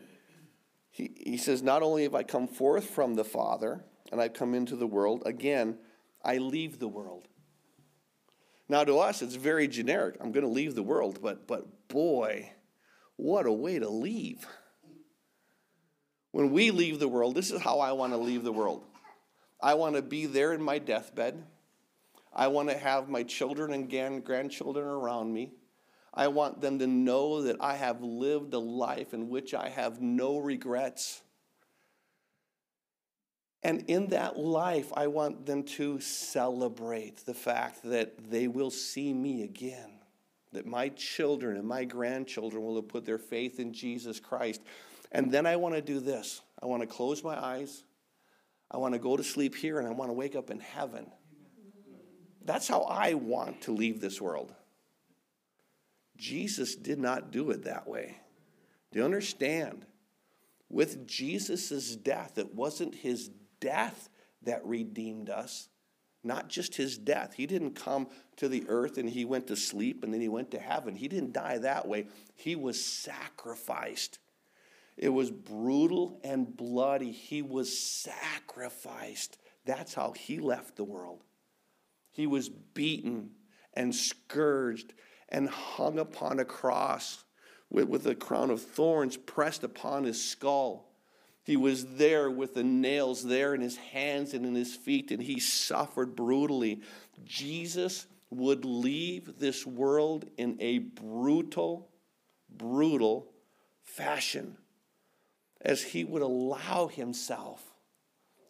[0.90, 4.55] He, he says, Not only have I come forth from the Father, and I've come
[4.55, 5.79] into the world, again,
[6.22, 7.28] I leave the world.
[8.68, 10.16] Now, to us, it's very generic.
[10.20, 12.52] I'm going to leave the world, but, but boy,
[13.16, 14.46] what a way to leave.
[16.30, 18.85] When we leave the world, this is how I want to leave the world.
[19.61, 21.42] I want to be there in my deathbed.
[22.33, 25.52] I want to have my children and grandchildren around me.
[26.14, 30.00] I want them to know that I have lived a life in which I have
[30.00, 31.22] no regrets.
[33.62, 39.12] And in that life, I want them to celebrate the fact that they will see
[39.12, 39.90] me again,
[40.53, 44.62] that my children and my grandchildren will have put their faith in Jesus Christ.
[45.12, 47.85] And then I want to do this I want to close my eyes,
[48.70, 51.11] I want to go to sleep here, and I want to wake up in heaven.
[52.44, 54.55] That's how I want to leave this world.
[56.16, 58.18] Jesus did not do it that way.
[58.92, 59.87] Do you understand?
[60.68, 64.09] With Jesus' death, it wasn't his death
[64.42, 65.68] that redeemed us,
[66.25, 67.35] not just his death.
[67.35, 70.51] He didn't come to the earth and he went to sleep and then he went
[70.53, 70.94] to heaven.
[70.94, 72.07] He didn't die that way.
[72.35, 74.18] He was sacrificed.
[74.96, 77.12] It was brutal and bloody.
[77.12, 79.38] He was sacrificed.
[79.64, 81.23] That's how he left the world.
[82.11, 83.31] He was beaten
[83.75, 84.92] and scourged
[85.29, 87.25] and hung upon a cross
[87.70, 90.89] with, with a crown of thorns pressed upon his skull.
[91.44, 95.22] He was there with the nails there in his hands and in his feet, and
[95.22, 96.83] he suffered brutally.
[97.24, 101.88] Jesus would leave this world in a brutal,
[102.48, 103.33] brutal
[103.83, 104.57] fashion
[105.61, 107.62] as he would allow himself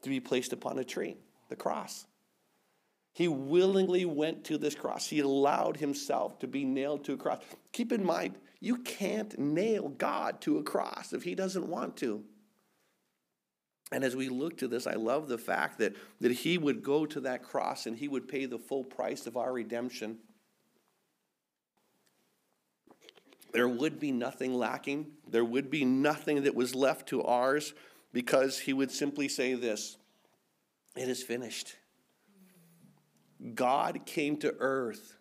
[0.02, 1.16] to be placed upon a tree,
[1.48, 2.06] the cross.
[3.12, 5.08] He willingly went to this cross.
[5.08, 7.40] He allowed himself to be nailed to a cross.
[7.72, 12.22] Keep in mind, you can't nail God to a cross if he doesn't want to.
[13.92, 17.06] And as we look to this, I love the fact that, that he would go
[17.06, 20.18] to that cross and he would pay the full price of our redemption.
[23.52, 25.06] there would be nothing lacking.
[25.28, 27.74] There would be nothing that was left to ours
[28.12, 29.96] because he would simply say this
[30.96, 31.76] It is finished.
[33.54, 35.16] God came to earth,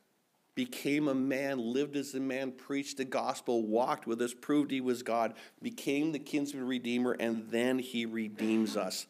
[0.59, 4.81] became a man, lived as a man, preached the gospel, walked with us, proved he
[4.81, 9.07] was God, became the kinsman redeemer, and then he redeems us.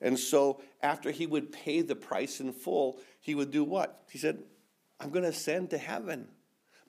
[0.00, 4.04] And so, after he would pay the price in full, he would do what?
[4.08, 4.38] He said,
[5.00, 6.28] I'm going to ascend to heaven.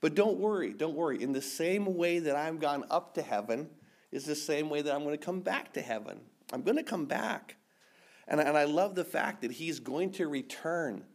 [0.02, 1.23] But don't worry, don't worry.
[1.23, 3.71] In the same way that I've gone up to heaven,
[4.12, 6.19] is the same way that I'm going to come back to heaven.
[6.54, 7.56] I'm going to come back.
[8.28, 11.06] And, and I love the fact that he's going to return.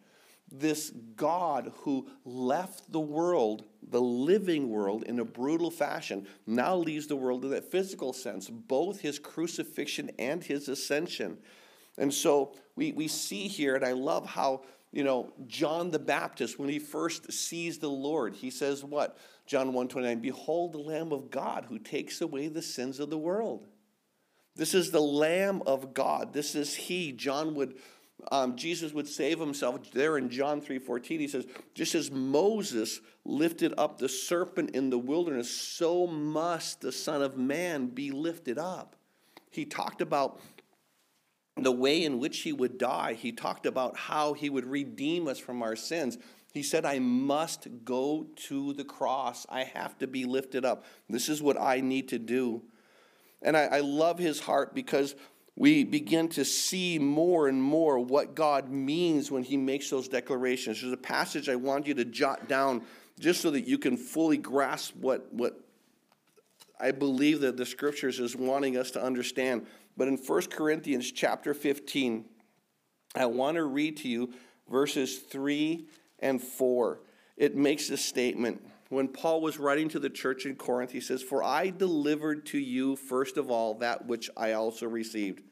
[0.51, 7.07] This God who left the world, the living world, in a brutal fashion, now leaves
[7.07, 11.39] the world in that physical sense, both his crucifixion and his ascension.
[11.99, 14.63] And so we, we see here, and I love how
[14.95, 19.19] you know, John the Baptist, when he first sees the Lord, he says what?
[19.45, 23.67] John 129, Behold the Lamb of God who takes away the sins of the world.
[24.55, 26.33] This is the Lamb of God.
[26.33, 27.11] This is He.
[27.11, 27.77] John would,
[28.31, 31.21] um, Jesus would save himself there in John 3:14.
[31.21, 36.93] He says, just as Moses lifted up the serpent in the wilderness, so must the
[36.93, 38.97] Son of Man be lifted up.
[39.51, 40.41] He talked about
[41.57, 45.39] the way in which he would die, he talked about how he would redeem us
[45.39, 46.19] from our sins.
[46.53, 49.45] He said, I must go to the cross.
[49.49, 50.85] I have to be lifted up.
[51.09, 52.63] This is what I need to do.
[53.43, 55.17] And I, I love his heart because
[55.57, 60.81] we begin to see more and more what God means when he makes those declarations.
[60.81, 62.83] There's a passage I want you to jot down
[63.21, 65.61] just so that you can fully grasp what, what
[66.81, 69.67] I believe that the scriptures is wanting us to understand.
[69.97, 72.25] But in 1 Corinthians chapter 15,
[73.15, 74.33] I want to read to you
[74.69, 75.87] verses 3
[76.19, 77.01] and 4.
[77.37, 78.61] It makes a statement.
[78.95, 82.59] When Paul was writing to the church in Corinth, he says, For I delivered to
[82.59, 85.43] you first of all that which I also received.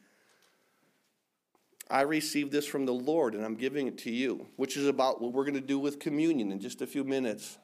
[1.89, 5.21] I received this from the Lord, and I'm giving it to you, which is about
[5.21, 7.57] what we're going to do with communion in just a few minutes.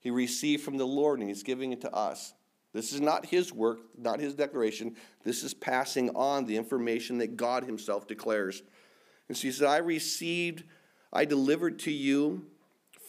[0.00, 2.34] He received from the Lord, and he's giving it to us.
[2.72, 4.96] This is not his work, not his declaration.
[5.22, 8.64] This is passing on the information that God himself declares.
[9.28, 10.64] And so he said, I received,
[11.12, 12.46] I delivered to you,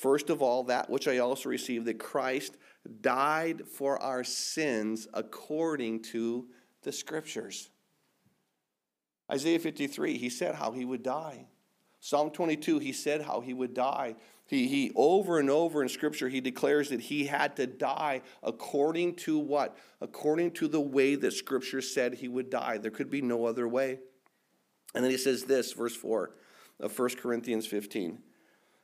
[0.05, 2.57] first of all, that which I also received, that Christ
[3.01, 6.45] died for our sins according to
[6.83, 7.71] the scriptures.
[9.31, 11.47] Isaiah 53, he said how he would die.
[11.99, 14.15] Psalm 22, he said how he would die.
[14.45, 19.15] He, he over and over in Scripture, he declares that he had to die according
[19.15, 19.75] to what?
[20.01, 22.77] According to the way that Scripture said he would die.
[22.77, 23.97] There could be no other way.
[24.93, 26.29] And then he says this, verse 4
[26.79, 28.19] of 1 Corinthians 15,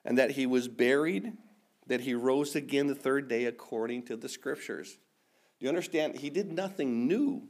[0.05, 1.33] and that he was buried,
[1.87, 4.97] that he rose again the third day according to the Scriptures.
[5.59, 6.17] Do you understand?
[6.17, 7.47] He did nothing new.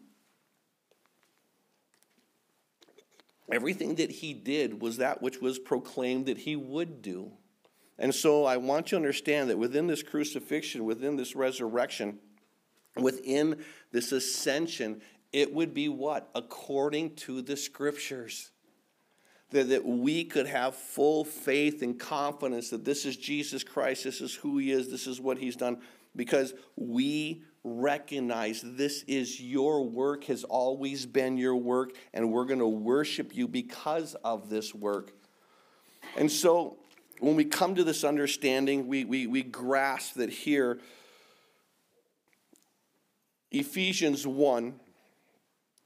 [3.51, 7.31] Everything that he did was that which was proclaimed that he would do.
[7.99, 12.19] And so I want you to understand that within this crucifixion, within this resurrection,
[12.95, 16.29] within this ascension, it would be what?
[16.33, 18.51] According to the scriptures.
[19.51, 24.21] That, that we could have full faith and confidence that this is Jesus Christ, this
[24.21, 25.81] is who he is, this is what he's done,
[26.15, 32.59] because we recognize this is your work, has always been your work, and we're going
[32.59, 35.11] to worship you because of this work.
[36.17, 36.77] And so
[37.19, 40.79] when we come to this understanding, we, we, we grasp that here,
[43.51, 44.79] Ephesians 1,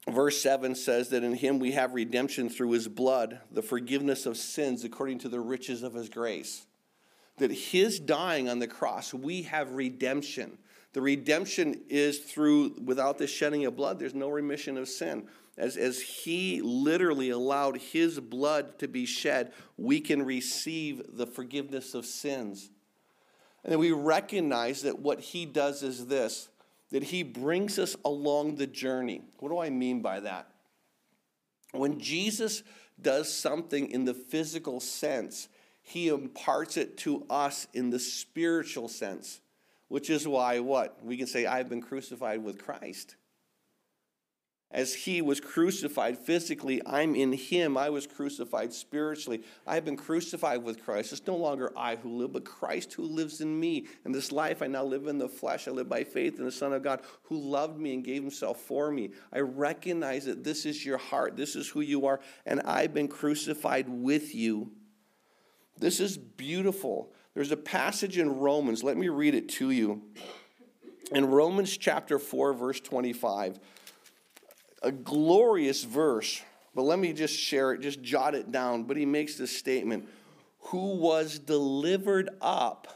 [0.08, 4.36] verse 7 says that in him we have redemption through his blood, the forgiveness of
[4.36, 6.66] sins according to the riches of his grace.
[7.38, 10.58] That his dying on the cross, we have redemption.
[10.92, 15.76] The redemption is through, without the shedding of blood, there's no remission of sin as,
[15.76, 22.04] as he literally allowed his blood to be shed, we can receive the forgiveness of
[22.04, 22.70] sins.
[23.64, 26.48] And we recognize that what he does is this
[26.90, 29.22] that he brings us along the journey.
[29.38, 30.48] What do I mean by that?
[31.72, 32.62] When Jesus
[33.00, 35.48] does something in the physical sense,
[35.82, 39.40] he imparts it to us in the spiritual sense,
[39.88, 41.04] which is why what?
[41.04, 43.16] We can say, I've been crucified with Christ.
[44.72, 47.76] As he was crucified physically, I'm in him.
[47.76, 49.42] I was crucified spiritually.
[49.64, 51.12] I've been crucified with Christ.
[51.12, 53.86] It's no longer I who live, but Christ who lives in me.
[54.04, 55.68] In this life, I now live in the flesh.
[55.68, 58.60] I live by faith in the Son of God who loved me and gave himself
[58.60, 59.10] for me.
[59.32, 63.08] I recognize that this is your heart, this is who you are, and I've been
[63.08, 64.72] crucified with you.
[65.78, 67.12] This is beautiful.
[67.34, 68.82] There's a passage in Romans.
[68.82, 70.02] Let me read it to you.
[71.12, 73.60] In Romans chapter 4, verse 25,
[74.82, 76.42] a glorious verse,
[76.74, 78.84] but let me just share it, just jot it down.
[78.84, 80.08] But he makes this statement
[80.58, 82.88] Who was delivered up,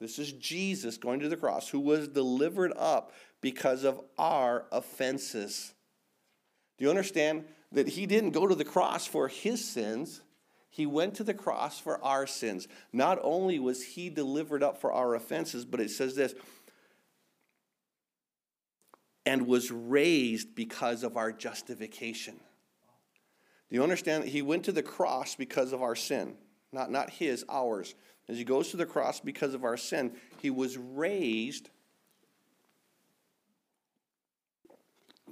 [0.00, 5.74] this is Jesus going to the cross, who was delivered up because of our offenses.
[6.78, 10.20] Do you understand that he didn't go to the cross for his sins?
[10.70, 12.68] He went to the cross for our sins.
[12.92, 16.34] Not only was he delivered up for our offenses, but it says this
[19.26, 22.34] and was raised because of our justification.
[23.68, 26.34] Do you understand that he went to the cross because of our sin?
[26.72, 27.94] Not, not his, ours.
[28.28, 31.70] As he goes to the cross because of our sin, he was raised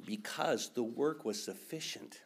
[0.04, 2.20] because the work was sufficient.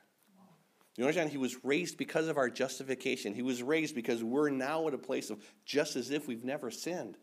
[0.96, 1.30] You understand?
[1.30, 3.34] He was raised because of our justification.
[3.34, 6.70] He was raised because we're now at a place of just as if we've never
[6.70, 7.16] sinned.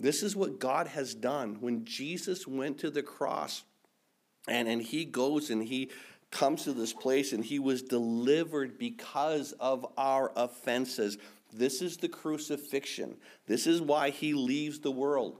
[0.00, 1.58] This is what God has done.
[1.60, 3.64] When Jesus went to the cross
[4.48, 5.90] and, and he goes and he
[6.30, 11.18] comes to this place and he was delivered because of our offenses.
[11.52, 13.16] This is the crucifixion.
[13.46, 15.38] This is why he leaves the world.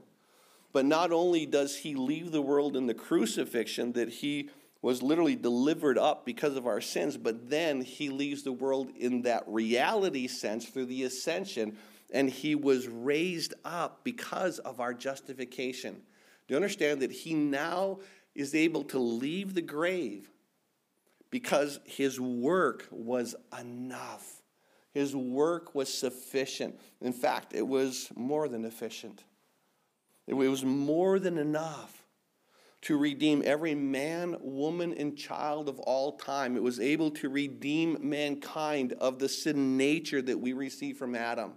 [0.73, 4.49] But not only does he leave the world in the crucifixion, that he
[4.81, 9.21] was literally delivered up because of our sins, but then he leaves the world in
[9.23, 11.77] that reality sense through the ascension,
[12.11, 15.93] and he was raised up because of our justification.
[16.47, 17.99] Do you understand that he now
[18.35, 20.29] is able to leave the grave
[21.29, 24.41] because his work was enough?
[24.93, 26.79] His work was sufficient.
[26.99, 29.23] In fact, it was more than efficient.
[30.27, 32.01] It was more than enough
[32.81, 36.57] to redeem every man, woman, and child of all time.
[36.57, 41.53] It was able to redeem mankind of the sin nature that we receive from Adam.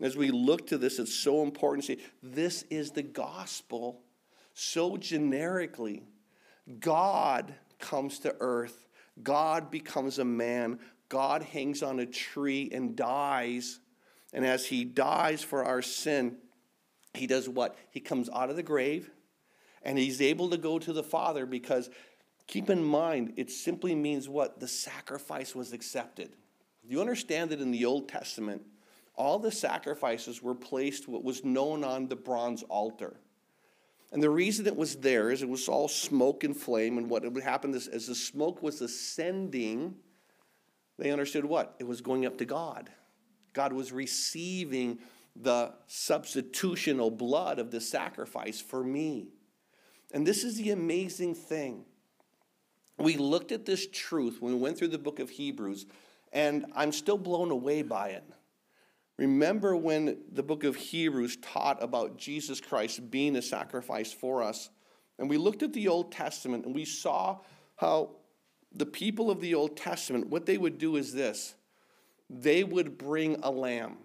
[0.00, 4.00] As we look to this, it's so important to see this is the gospel
[4.54, 6.02] so generically.
[6.78, 8.88] God comes to earth,
[9.22, 10.78] God becomes a man,
[11.08, 13.80] God hangs on a tree and dies.
[14.32, 16.36] And as he dies for our sin,
[17.14, 17.76] he does what?
[17.90, 19.10] He comes out of the grave
[19.82, 21.90] and he's able to go to the Father because
[22.46, 24.60] keep in mind, it simply means what?
[24.60, 26.36] The sacrifice was accepted.
[26.84, 28.62] You understand that in the Old Testament,
[29.20, 33.20] all the sacrifices were placed what was known on the bronze altar.
[34.12, 37.30] And the reason it was there is it was all smoke and flame, and what
[37.30, 39.94] would happen is as the smoke was ascending,
[40.98, 41.76] they understood what?
[41.78, 42.88] It was going up to God.
[43.52, 45.00] God was receiving
[45.36, 49.28] the substitutional blood of the sacrifice for me.
[50.14, 51.84] And this is the amazing thing.
[52.96, 55.84] We looked at this truth when we went through the book of Hebrews,
[56.32, 58.24] and I'm still blown away by it.
[59.20, 64.70] Remember when the book of Hebrews taught about Jesus Christ being a sacrifice for us?
[65.18, 67.40] And we looked at the Old Testament and we saw
[67.76, 68.12] how
[68.72, 71.54] the people of the Old Testament, what they would do is this
[72.30, 73.98] they would bring a lamb.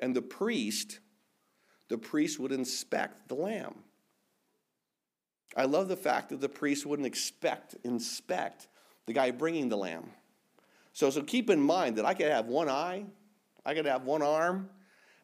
[0.00, 1.00] And the priest,
[1.88, 3.74] the priest would inspect the lamb.
[5.56, 8.68] I love the fact that the priest wouldn't expect, inspect
[9.06, 10.10] the guy bringing the lamb.
[10.92, 13.06] So, so keep in mind that I could have one eye,
[13.68, 14.70] I could have one arm,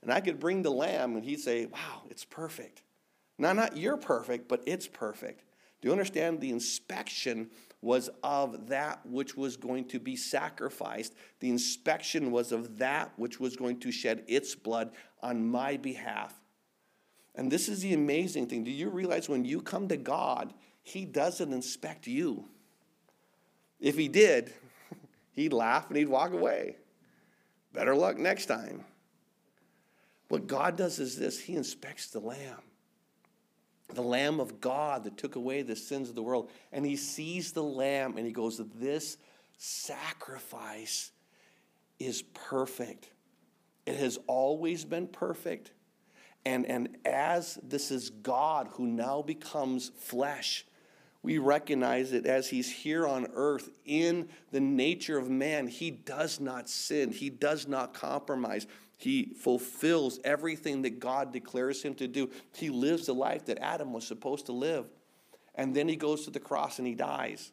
[0.02, 2.82] and I could bring the lamb and he'd say, Wow, it's perfect.
[3.38, 5.44] Now, not you're perfect, but it's perfect.
[5.80, 6.42] Do you understand?
[6.42, 7.48] The inspection
[7.80, 11.14] was of that which was going to be sacrificed.
[11.40, 14.90] The inspection was of that which was going to shed its blood
[15.22, 16.38] on my behalf.
[17.34, 18.62] And this is the amazing thing.
[18.62, 22.50] Do you realize when you come to God, He doesn't inspect you?
[23.80, 24.52] If He did,
[25.32, 26.76] He'd laugh and He'd walk away.
[27.74, 28.84] Better luck next time.
[30.28, 32.62] What God does is this He inspects the lamb
[33.94, 36.50] the Lamb of God that took away the sins of the world.
[36.72, 39.18] And he sees the Lamb and he goes, This
[39.56, 41.12] sacrifice
[41.98, 43.10] is perfect.
[43.86, 45.72] It has always been perfect.
[46.46, 50.66] And, and as this is God who now becomes flesh,
[51.24, 56.38] we recognize that as he's here on earth in the nature of man, he does
[56.38, 58.66] not sin, he does not compromise.
[58.98, 62.30] He fulfills everything that God declares him to do.
[62.54, 64.84] He lives the life that Adam was supposed to live.
[65.54, 67.52] And then he goes to the cross and he dies.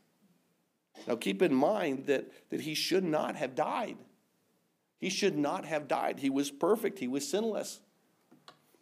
[1.08, 3.98] Now, keep in mind that, that he should not have died.
[4.98, 6.20] He should not have died.
[6.20, 7.80] He was perfect, he was sinless.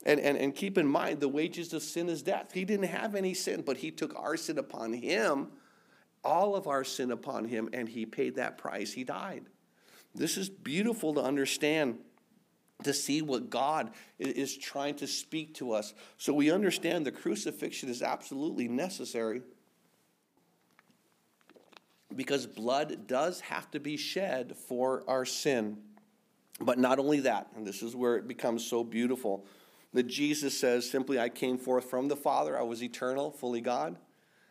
[0.05, 2.53] And, and, and keep in mind, the wages of sin is death.
[2.53, 5.49] He didn't have any sin, but he took our sin upon him,
[6.23, 8.93] all of our sin upon him, and he paid that price.
[8.93, 9.45] He died.
[10.15, 11.99] This is beautiful to understand
[12.83, 15.93] to see what God is trying to speak to us.
[16.17, 19.41] So we understand the crucifixion is absolutely necessary
[22.15, 25.77] because blood does have to be shed for our sin.
[26.61, 29.45] But not only that, and this is where it becomes so beautiful,
[29.93, 33.97] that Jesus says simply, I came forth from the Father, I was eternal, fully God.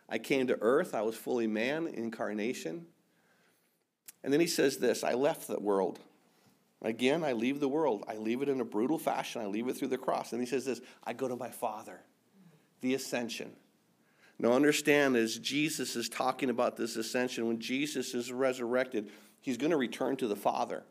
[0.09, 2.87] I came to earth, I was fully man, incarnation.
[4.25, 6.01] And then he says this I left the world.
[6.83, 8.05] Again, I leave the world.
[8.07, 9.43] I leave it in a brutal fashion.
[9.43, 10.33] I leave it through the cross.
[10.33, 12.01] And he says this I go to my Father,
[12.81, 13.53] the ascension.
[14.41, 19.11] Now, understand as Jesus is talking about this ascension, when Jesus is resurrected,
[19.41, 20.85] he's going to return to the Father.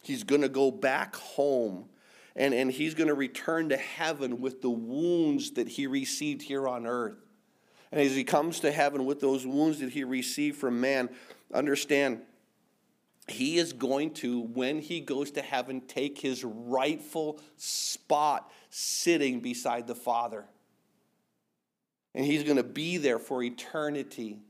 [0.00, 1.88] He's going to go back home
[2.36, 6.66] and, and he's going to return to heaven with the wounds that he received here
[6.66, 7.16] on earth.
[7.92, 11.10] And as he comes to heaven with those wounds that he received from man,
[11.52, 12.22] understand
[13.28, 19.86] he is going to, when he goes to heaven, take his rightful spot sitting beside
[19.86, 20.44] the Father.
[22.14, 24.40] And he's going to be there for eternity.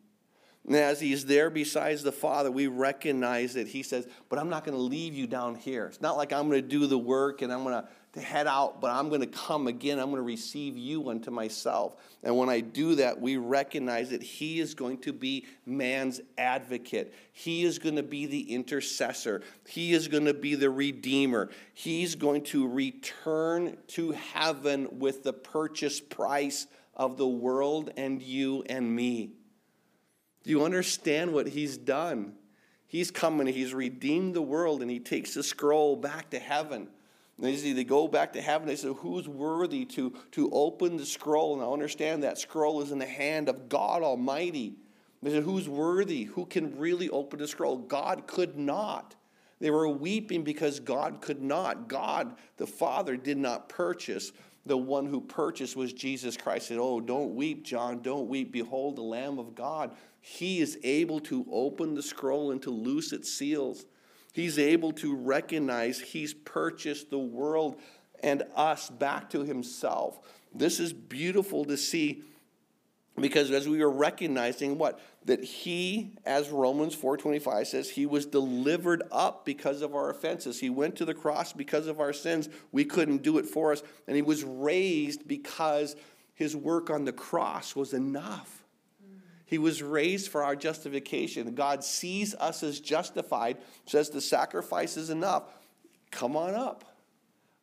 [0.67, 4.65] And as he's there besides the Father, we recognize that he says, But I'm not
[4.65, 5.87] going to leave you down here.
[5.87, 8.81] It's not like I'm going to do the work and I'm going to head out,
[8.81, 9.99] but I'm going to come again.
[9.99, 11.97] I'm going to receive you unto myself.
[12.23, 17.13] And when I do that, we recognize that He is going to be man's advocate.
[17.33, 19.43] He is going to be the intercessor.
[19.69, 21.51] He is going to be the redeemer.
[21.75, 28.63] He's going to return to heaven with the purchase price of the world and you
[28.69, 29.33] and me.
[30.45, 32.35] Do you understand what He's done?
[32.87, 36.89] He's coming, He's redeemed the world, and He takes the scroll back to heaven.
[37.37, 38.69] And they, they go back to heaven.
[38.69, 41.55] They say, Who's worthy to, to open the scroll?
[41.55, 44.77] And I understand that scroll is in the hand of God Almighty.
[45.23, 46.25] They said, Who's worthy?
[46.25, 47.79] Who can really open the scroll?
[47.79, 49.17] God could not.
[49.61, 51.89] They were weeping because God could not.
[51.89, 54.33] God, the Father, did not purchase.
[54.67, 56.69] The one who purchased was Jesus Christ.
[56.69, 58.53] Said, Oh, don't weep, John, don't weep.
[58.53, 59.95] Behold, the Lamb of God.
[60.21, 63.85] He is able to open the scroll and to loose its seals.
[64.33, 67.79] He's able to recognize he's purchased the world
[68.23, 70.19] and us back to himself.
[70.55, 72.23] This is beautiful to see
[73.21, 79.03] because as we are recognizing what that he as Romans 4:25 says he was delivered
[79.11, 80.61] up because of our offenses.
[80.61, 82.49] He went to the cross because of our sins.
[82.73, 85.97] We couldn't do it for us and he was raised because
[86.35, 88.65] his work on the cross was enough.
[89.47, 91.55] He was raised for our justification.
[91.55, 95.45] God sees us as justified, says the sacrifice is enough.
[96.11, 96.85] Come on up.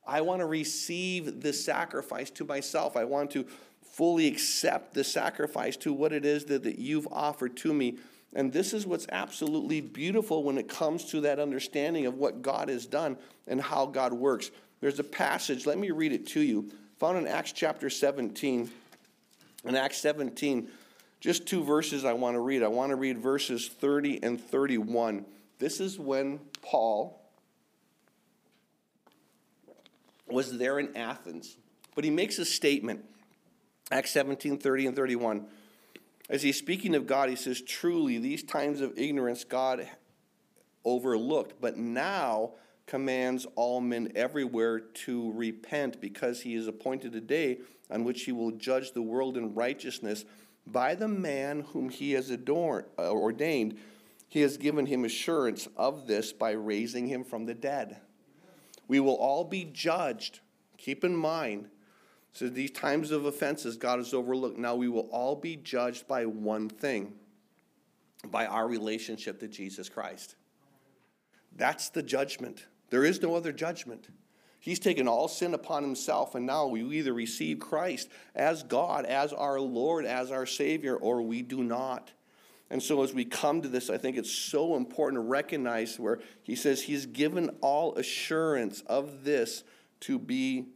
[0.06, 2.96] I want to receive the sacrifice to myself.
[2.96, 3.46] I want to
[3.92, 7.98] fully accept the sacrifice to what it is that, that you've offered to me.
[8.34, 12.70] And this is what's absolutely beautiful when it comes to that understanding of what God
[12.70, 13.18] has done
[13.48, 14.50] and how God works.
[14.80, 18.72] There's a passage, let me read it to you, found in Acts chapter 17.
[19.66, 20.70] In Acts 17,
[21.20, 22.64] just two verses I want to read.
[22.64, 25.26] I want to read verses 30 and 31.
[25.60, 27.22] This is when Paul
[30.28, 31.58] was there in Athens,
[31.94, 33.06] but he makes a statement.
[33.92, 35.46] Acts 17, 30 and 31.
[36.30, 39.86] As he's speaking of God, he says, Truly, these times of ignorance God
[40.86, 42.52] overlooked, but now
[42.88, 48.32] commands all men everywhere to repent because he has appointed a day on which he
[48.32, 50.24] will judge the world in righteousness
[50.66, 53.78] by the man whom he has adorned, uh, ordained,
[54.30, 57.98] he has given him assurance of this by raising him from the dead.
[58.88, 60.40] We will all be judged.
[60.78, 61.68] Keep in mind,
[62.34, 64.58] so these times of offenses God has overlooked.
[64.58, 67.14] Now we will all be judged by one thing
[68.30, 70.36] by our relationship to Jesus Christ.
[71.56, 72.66] That's the judgment.
[72.90, 74.08] There is no other judgment.
[74.60, 79.34] He's taken all sin upon himself, and now we either receive Christ as God, as
[79.34, 82.12] our Lord, as our Savior, or we do not.
[82.70, 86.20] And so, as we come to this, I think it's so important to recognize where
[86.44, 89.64] he says he's given all assurance of this
[90.02, 90.68] to be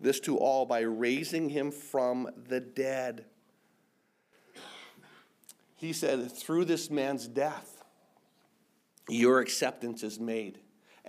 [0.00, 3.24] this to all by raising him from the dead.
[5.76, 7.82] He said, through this man's death,
[9.08, 10.58] your acceptance is made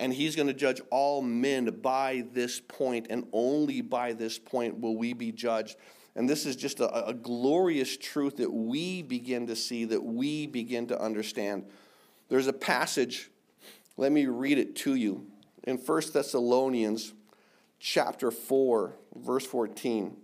[0.00, 4.80] and he's going to judge all men by this point, and only by this point
[4.80, 5.76] will we be judged.
[6.16, 10.46] And this is just a, a, glorious truth that we begin to see, that we
[10.46, 11.66] begin to understand.
[12.30, 13.30] There's a passage,
[13.98, 15.26] let me read it to you.
[15.64, 17.12] In 1 Thessalonians
[17.80, 20.16] chapter 4, verse 14,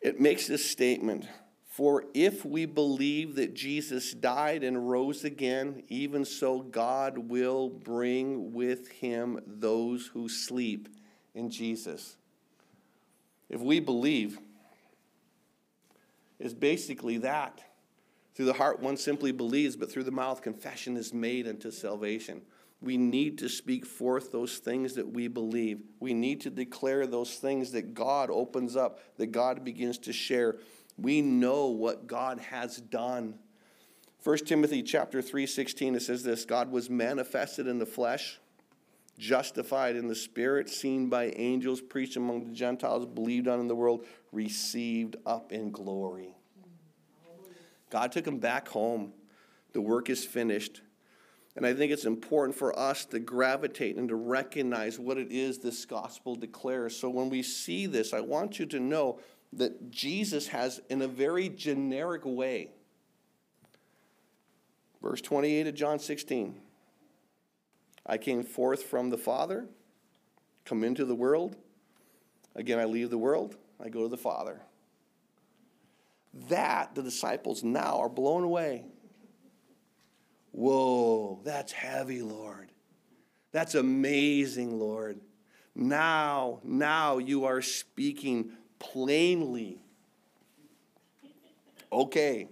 [0.00, 1.26] it makes this statement
[1.66, 8.52] For if we believe that Jesus died and rose again, even so God will bring
[8.52, 10.88] with him those who sleep
[11.34, 12.16] in Jesus.
[13.48, 14.38] If we believe,
[16.38, 17.64] is basically that.
[18.34, 22.42] Through the heart, one simply believes, but through the mouth, confession is made unto salvation.
[22.84, 25.80] We need to speak forth those things that we believe.
[26.00, 30.56] We need to declare those things that God opens up, that God begins to share
[30.96, 33.34] we know what God has done.
[34.22, 38.38] 1 Timothy chapter 3 16 it says this God was manifested in the flesh,
[39.18, 43.74] justified in the spirit, seen by angels, preached among the Gentiles, believed on in the
[43.74, 46.36] world, received up in glory.
[47.90, 49.12] God took him back home.
[49.72, 50.80] The work is finished.
[51.56, 55.58] And I think it's important for us to gravitate and to recognize what it is
[55.58, 56.96] this gospel declares.
[56.96, 59.20] So when we see this, I want you to know
[59.52, 62.70] that Jesus has in a very generic way.
[65.00, 66.60] Verse 28 of John 16
[68.06, 69.66] I came forth from the Father,
[70.64, 71.56] come into the world.
[72.54, 74.60] Again, I leave the world, I go to the Father.
[76.48, 78.86] That the disciples now are blown away.
[80.54, 82.70] Whoa, that's heavy, Lord.
[83.50, 85.20] That's amazing, Lord.
[85.74, 89.80] Now, now you are speaking plainly.
[91.92, 92.46] Okay.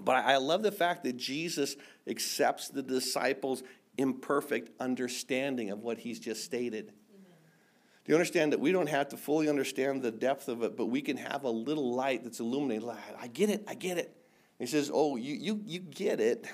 [0.00, 1.76] But I love the fact that Jesus
[2.06, 3.62] accepts the disciples'
[3.98, 6.86] imperfect understanding of what he's just stated.
[6.86, 10.86] Do you understand that we don't have to fully understand the depth of it, but
[10.86, 12.88] we can have a little light that's illuminated?
[13.20, 14.16] I get it, I get it.
[14.60, 16.46] He says, Oh, you, you, you get it.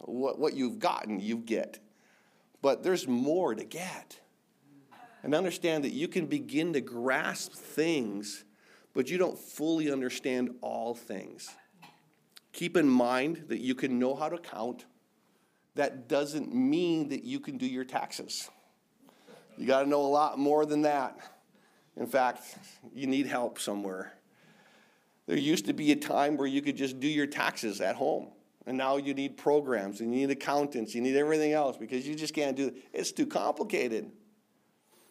[0.00, 1.80] What, what you've gotten, you get.
[2.62, 4.20] But there's more to get
[5.22, 8.44] and understand that you can begin to grasp things,
[8.94, 11.50] but you don't fully understand all things.
[12.52, 14.84] Keep in mind that you can know how to count.
[15.74, 18.50] That doesn't mean that you can do your taxes.
[19.56, 21.18] You got to know a lot more than that.
[21.96, 22.42] In fact,
[22.94, 24.12] you need help somewhere.
[25.28, 28.28] There used to be a time where you could just do your taxes at home.
[28.66, 32.14] And now you need programs and you need accountants, you need everything else because you
[32.14, 32.76] just can't do it.
[32.94, 34.10] It's too complicated.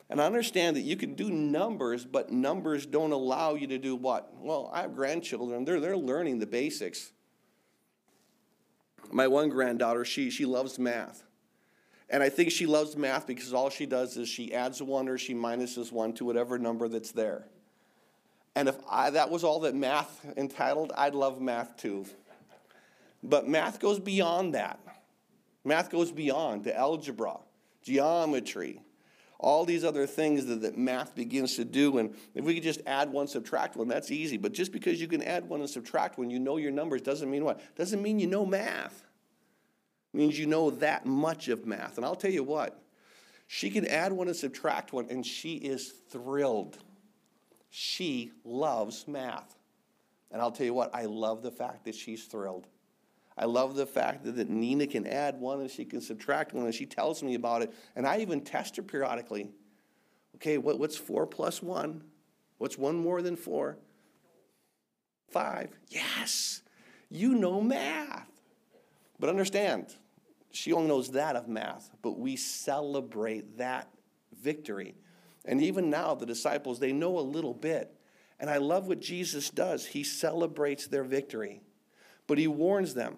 [0.10, 3.96] And I understand that you can do numbers, but numbers don't allow you to do
[3.96, 4.34] what?
[4.36, 7.12] Well, I have grandchildren, they're, they're learning the basics.
[9.12, 11.24] My one granddaughter, she, she loves math.
[12.10, 15.20] And I think she loves math because all she does is she adds one or
[15.20, 17.48] she minuses one to whatever number that's there.
[18.58, 22.08] And if I, that was all that math entitled, I'd love math too.
[23.22, 24.80] But math goes beyond that.
[25.64, 27.38] Math goes beyond to algebra,
[27.84, 28.82] geometry,
[29.38, 32.00] all these other things that, that math begins to do.
[32.00, 34.38] And if we could just add one, subtract one, that's easy.
[34.38, 37.30] But just because you can add one and subtract one, you know your numbers, doesn't
[37.30, 37.62] mean what?
[37.76, 39.04] Doesn't mean you know math.
[40.16, 41.98] It means you know that much of math.
[41.98, 42.82] And I'll tell you what,
[43.46, 46.80] she can add one and subtract one, and she is thrilled.
[47.70, 49.56] She loves math.
[50.32, 52.68] And I'll tell you what, I love the fact that she's thrilled.
[53.38, 56.66] I love the fact that, that Nina can add one and she can subtract one
[56.66, 57.74] and she tells me about it.
[57.96, 59.52] And I even test her periodically.
[60.36, 62.04] Okay, what, what's four plus one?
[62.58, 63.78] What's one more than four?
[65.30, 65.70] Five.
[65.90, 66.62] Yes,
[67.10, 68.28] you know math.
[69.20, 69.94] But understand,
[70.52, 73.90] she only knows that of math, but we celebrate that
[74.42, 74.96] victory.
[75.48, 77.94] And even now, the disciples, they know a little bit.
[78.40, 79.86] And I love what Jesus does.
[79.86, 81.62] He celebrates their victory,
[82.28, 83.18] but he warns them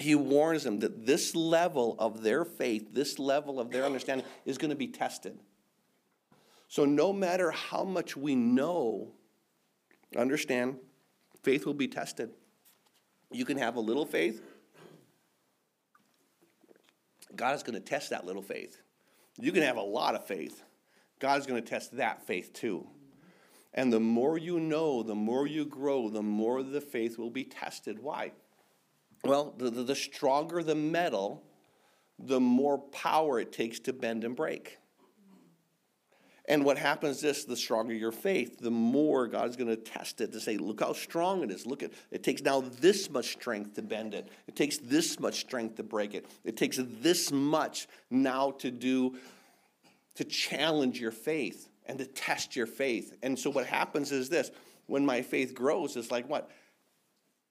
[0.00, 4.58] he warns them that this level of their faith, this level of their understanding is
[4.58, 5.38] going to be tested.
[6.68, 9.12] So, no matter how much we know,
[10.16, 10.76] understand,
[11.42, 12.30] faith will be tested.
[13.30, 14.42] You can have a little faith,
[17.34, 18.80] God is going to test that little faith.
[19.38, 20.62] You can have a lot of faith,
[21.20, 22.86] God is going to test that faith too.
[23.72, 27.44] And the more you know, the more you grow, the more the faith will be
[27.44, 28.00] tested.
[28.00, 28.32] Why?
[29.24, 31.44] Well, the, the, the stronger the metal,
[32.18, 34.78] the more power it takes to bend and break.
[36.46, 40.32] And what happens is the stronger your faith, the more God's going to test it
[40.32, 41.64] to say, look how strong it is.
[41.64, 44.28] Look at it takes now this much strength to bend it.
[44.48, 46.26] It takes this much strength to break it.
[46.42, 49.16] It takes this much now to do
[50.16, 53.16] to challenge your faith and to test your faith.
[53.22, 54.50] And so what happens is this,
[54.86, 56.50] when my faith grows, it's like what?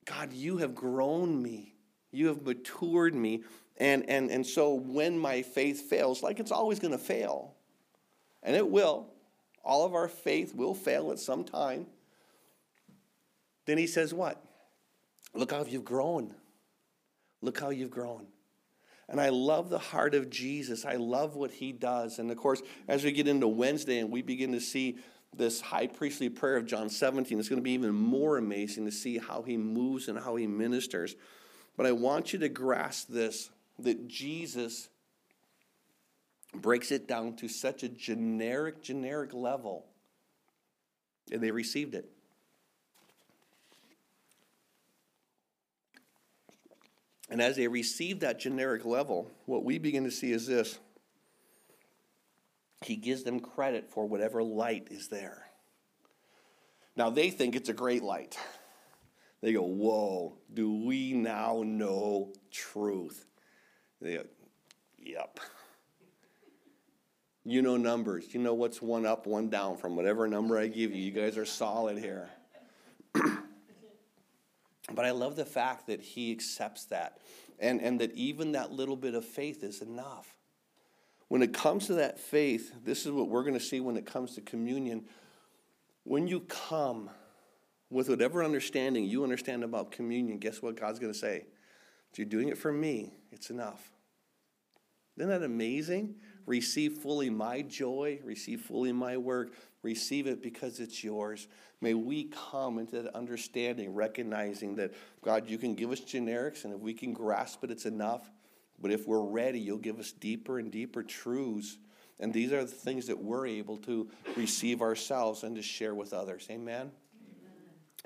[0.05, 1.75] God, you have grown me.
[2.11, 3.43] You have matured me.
[3.77, 7.53] And, and, and so when my faith fails, like it's always going to fail,
[8.43, 9.07] and it will,
[9.63, 11.85] all of our faith will fail at some time.
[13.65, 14.43] then he says, What?
[15.33, 16.33] Look how you've grown.
[17.41, 18.25] Look how you've grown.
[19.09, 20.85] And I love the heart of Jesus.
[20.85, 22.19] I love what he does.
[22.19, 24.97] And of course, as we get into Wednesday and we begin to see
[25.35, 28.91] this high priestly prayer of John 17, it's going to be even more amazing to
[28.91, 31.15] see how he moves and how he ministers.
[31.75, 33.49] But I want you to grasp this
[33.79, 34.89] that Jesus
[36.53, 39.85] breaks it down to such a generic, generic level.
[41.31, 42.11] And they received it.
[47.29, 50.79] And as they receive that generic level, what we begin to see is this
[52.83, 55.45] He gives them credit for whatever light is there.
[56.95, 58.37] Now they think it's a great light.
[59.41, 63.25] They go, Whoa, do we now know truth?
[64.01, 64.23] They go,
[64.97, 65.39] Yep.
[67.45, 68.33] You know numbers.
[68.33, 71.01] You know what's one up, one down from whatever number I give you.
[71.01, 72.29] You guys are solid here.
[74.93, 77.19] But I love the fact that he accepts that
[77.59, 80.33] and, and that even that little bit of faith is enough.
[81.27, 84.05] When it comes to that faith, this is what we're going to see when it
[84.05, 85.05] comes to communion.
[86.03, 87.09] When you come
[87.89, 91.45] with whatever understanding you understand about communion, guess what God's going to say?
[92.11, 93.91] If you're doing it for me, it's enough.
[95.17, 96.15] Isn't that amazing?
[96.45, 101.47] Receive fully my joy, receive fully my work, receive it because it's yours.
[101.81, 106.73] May we come into that understanding, recognizing that, God, you can give us generics, and
[106.73, 108.29] if we can grasp it, it's enough.
[108.81, 111.77] But if we're ready, you'll give us deeper and deeper truths.
[112.19, 116.13] And these are the things that we're able to receive ourselves and to share with
[116.13, 116.47] others.
[116.49, 116.81] Amen?
[116.81, 116.91] Amen.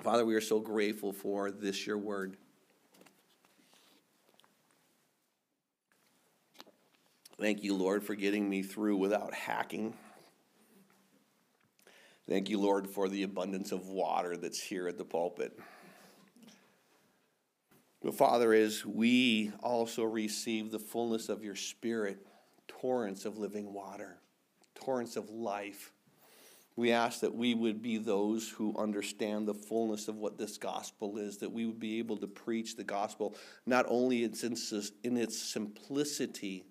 [0.00, 2.36] Father, we are so grateful for this, your word.
[7.40, 9.94] Thank you, Lord, for getting me through without hacking.
[12.28, 15.58] Thank you, Lord, for the abundance of water that's here at the pulpit.
[18.02, 22.18] But Father, as we also receive the fullness of your Spirit,
[22.66, 24.18] torrents of living water,
[24.74, 25.92] torrents of life,
[26.76, 31.18] we ask that we would be those who understand the fullness of what this gospel
[31.18, 36.64] is, that we would be able to preach the gospel not only in its simplicity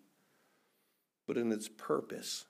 [1.26, 2.45] but in its purpose.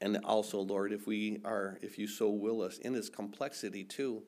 [0.00, 4.22] And also, Lord, if we are, if you so will us, in its complexity too,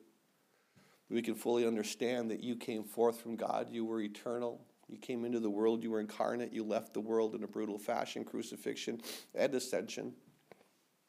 [1.09, 5.25] we can fully understand that you came forth from God, you were eternal, you came
[5.25, 9.01] into the world, you were incarnate, you left the world in a brutal fashion, crucifixion
[9.35, 10.13] and ascension,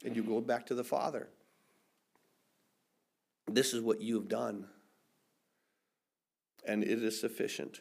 [0.04, 1.28] and you go back to the Father.
[3.46, 4.66] This is what you have done,
[6.64, 7.80] and it is sufficient.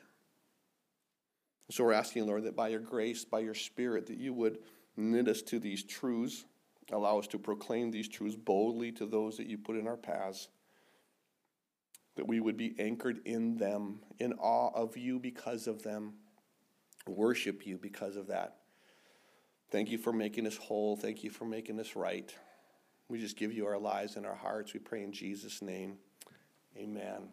[1.69, 4.59] So we're asking, Lord, that by your grace, by your Spirit, that you would
[4.95, 6.45] knit us to these truths,
[6.91, 10.47] allow us to proclaim these truths boldly to those that you put in our paths,
[12.15, 16.13] that we would be anchored in them, in awe of you because of them,
[17.07, 18.57] worship you because of that.
[19.69, 20.95] Thank you for making us whole.
[20.95, 22.33] Thank you for making us right.
[23.09, 24.73] We just give you our lives and our hearts.
[24.73, 25.97] We pray in Jesus' name.
[26.77, 27.29] Amen.